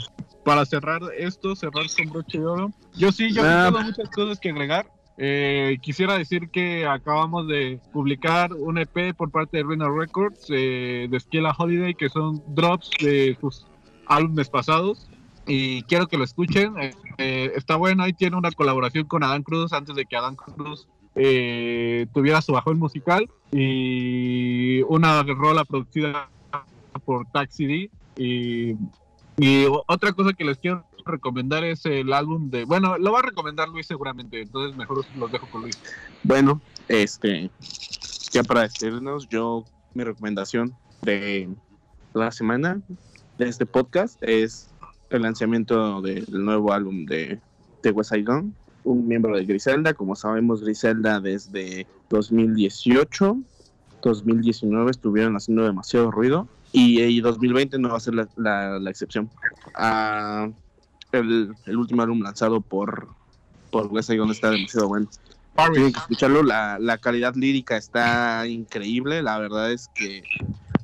[0.44, 2.72] para cerrar esto, cerrar con broche de oro.
[2.94, 3.66] Yo sí, yo Ah.
[3.72, 4.90] tengo muchas cosas que agregar.
[5.18, 11.06] Eh, quisiera decir que acabamos de publicar un EP por parte de Ruina Records eh,
[11.10, 13.66] de Esquiela Holiday, que son drops de sus
[14.06, 15.08] álbumes pasados.
[15.46, 16.78] Y quiero que lo escuchen.
[16.78, 20.36] Eh, eh, está bueno, ahí tiene una colaboración con Adán Cruz antes de que Adán
[20.36, 26.28] Cruz eh, tuviera su bajón musical y una rola producida
[27.04, 27.90] por Taxi D.
[28.16, 28.76] Y,
[29.38, 32.64] y otra cosa que les quiero recomendar es el álbum de.
[32.64, 35.78] Bueno, lo va a recomendar Luis seguramente, entonces mejor los dejo con Luis.
[36.22, 37.50] Bueno, este,
[38.30, 41.48] ya para decirnos, yo, mi recomendación de
[42.12, 42.80] la semana
[43.38, 44.70] de este podcast es
[45.10, 47.38] el lanzamiento del nuevo álbum de,
[47.82, 48.54] de West Gun,
[48.84, 49.94] un miembro de Griselda.
[49.94, 53.36] Como sabemos, Griselda desde 2018,
[54.02, 59.30] 2019 estuvieron haciendo demasiado ruido y, y 2020 no va a ser la, excepción.
[59.74, 60.48] Ah,
[61.12, 63.08] el, último álbum lanzado por,
[63.70, 65.08] por West Gun está demasiado bueno.
[65.72, 70.22] Tienen que escucharlo, la, la calidad lírica está increíble, la verdad es que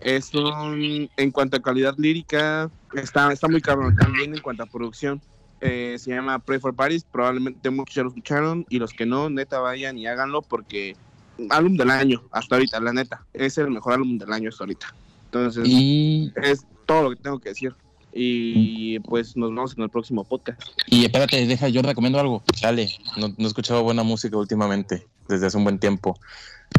[0.05, 3.96] es un, en cuanto a calidad lírica, está, está muy cabrón.
[3.96, 5.20] También en cuanto a producción,
[5.61, 7.05] eh, se llama Pray for Paris.
[7.11, 10.96] Probablemente muchos ya lo escucharon y los que no, neta, vayan y háganlo porque
[11.50, 13.24] álbum del año, hasta ahorita, la neta.
[13.32, 14.94] Es el mejor álbum del año hasta ahorita.
[15.26, 17.74] Entonces, Y, es todo lo que tengo que decir.
[18.12, 20.60] Y pues nos vemos en el próximo podcast.
[20.86, 22.42] y espérate, deja, yo recomiendo algo.
[22.60, 26.18] Dale, no, no he escuchado buena música últimamente, desde hace un buen tiempo.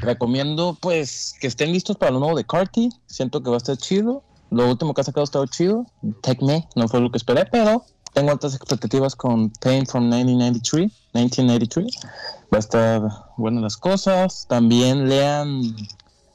[0.01, 2.89] Recomiendo, pues, que estén listos para lo nuevo de Carti.
[3.05, 4.23] Siento que va a estar chido.
[4.49, 5.85] Lo último que ha sacado ha estado chido.
[6.21, 10.91] Take Me, no fue lo que esperé, pero tengo altas expectativas con Pain from 1993.
[11.13, 11.99] 1983.
[12.53, 13.01] Va a estar
[13.37, 14.45] buenas las cosas.
[14.47, 15.75] También lean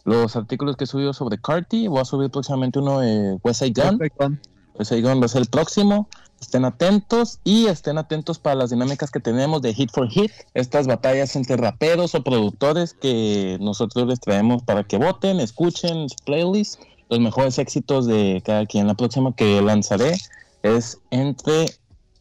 [0.04, 1.86] los artículos que he subido sobre Carti.
[1.86, 4.40] Voy a subir próximamente uno de West Side Gun.
[4.78, 6.08] West Side Gun va a ser el próximo.
[6.40, 10.86] Estén atentos y estén atentos para las dinámicas que tenemos de Hit for Hit, estas
[10.86, 16.80] batallas entre raperos o productores que nosotros les traemos para que voten, escuchen su playlist,
[17.08, 18.86] los mejores éxitos de cada quien.
[18.86, 20.16] La próxima que lanzaré
[20.62, 21.66] es entre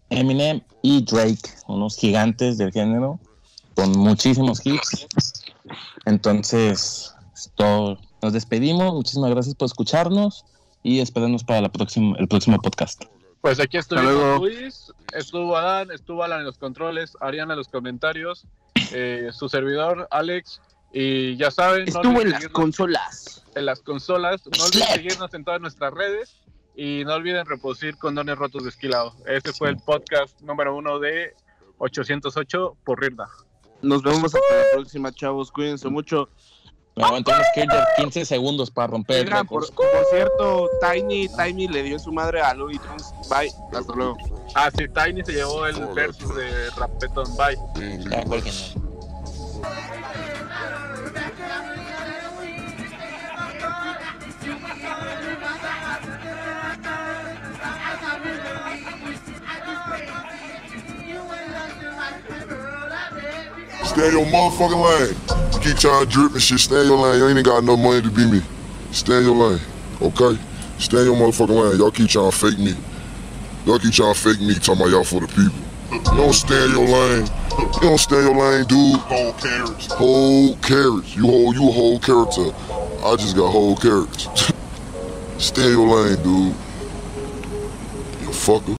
[0.10, 3.20] Eminem y Drake, unos gigantes del género
[3.76, 5.06] con muchísimos hits.
[6.06, 8.96] Entonces, esto, nos despedimos.
[8.96, 10.44] Muchísimas gracias por escucharnos
[10.88, 13.04] y esperarnos para la próxima, el próximo podcast.
[13.42, 14.38] Pues aquí luego.
[14.38, 18.46] Luis, estuvo Adán, estuvo Alan en los controles, Ariana en los comentarios,
[18.94, 20.62] eh, su servidor Alex,
[20.94, 23.44] y ya saben, Estuvo en las consolas.
[23.56, 26.38] en las consolas, no olviden seguirnos en todas nuestras redes
[26.78, 29.14] y no olviden reproducir condones rotos de esquilado.
[29.28, 31.36] Este fue el podcast número uno de
[31.80, 33.28] 808 por Rirda.
[33.82, 35.52] Nos vemos hasta la próxima, chavos.
[35.52, 36.30] Cuídense mucho.
[36.98, 37.68] Me aguanto unos que
[37.98, 42.56] 15 segundos para romper el por, por cierto, Tiny, Tiny le dio su madre a
[42.56, 43.14] Louis Jones.
[43.30, 43.54] Bye.
[43.78, 44.18] Hasta luego.
[44.56, 47.28] Ah, sí, Tiny se llevó el versus de Rapetón.
[47.38, 47.56] Bye.
[48.10, 48.24] Ya.
[63.86, 65.37] Stay your motherfucking lane.
[65.68, 67.20] Keep trying to drip and shit, stay in your lane.
[67.20, 68.42] You ain't got no money to be me.
[68.92, 69.60] Stay in your lane,
[70.02, 70.40] okay?
[70.80, 71.78] Stay in your motherfucking lane.
[71.78, 72.74] Y'all keep trying to fake me.
[73.66, 75.60] Y'all keep trying to fake me, talking about y'all for the people.
[75.92, 77.28] You don't stay in your lane.
[77.60, 78.96] You don't stay in your lane, dude.
[79.02, 79.92] Whole carrots.
[79.92, 81.16] Whole carrots.
[81.18, 82.48] You whole, you a whole character.
[83.04, 84.30] I just got whole carrots.
[85.38, 86.56] stay in your lane, dude.
[88.22, 88.76] You fucker.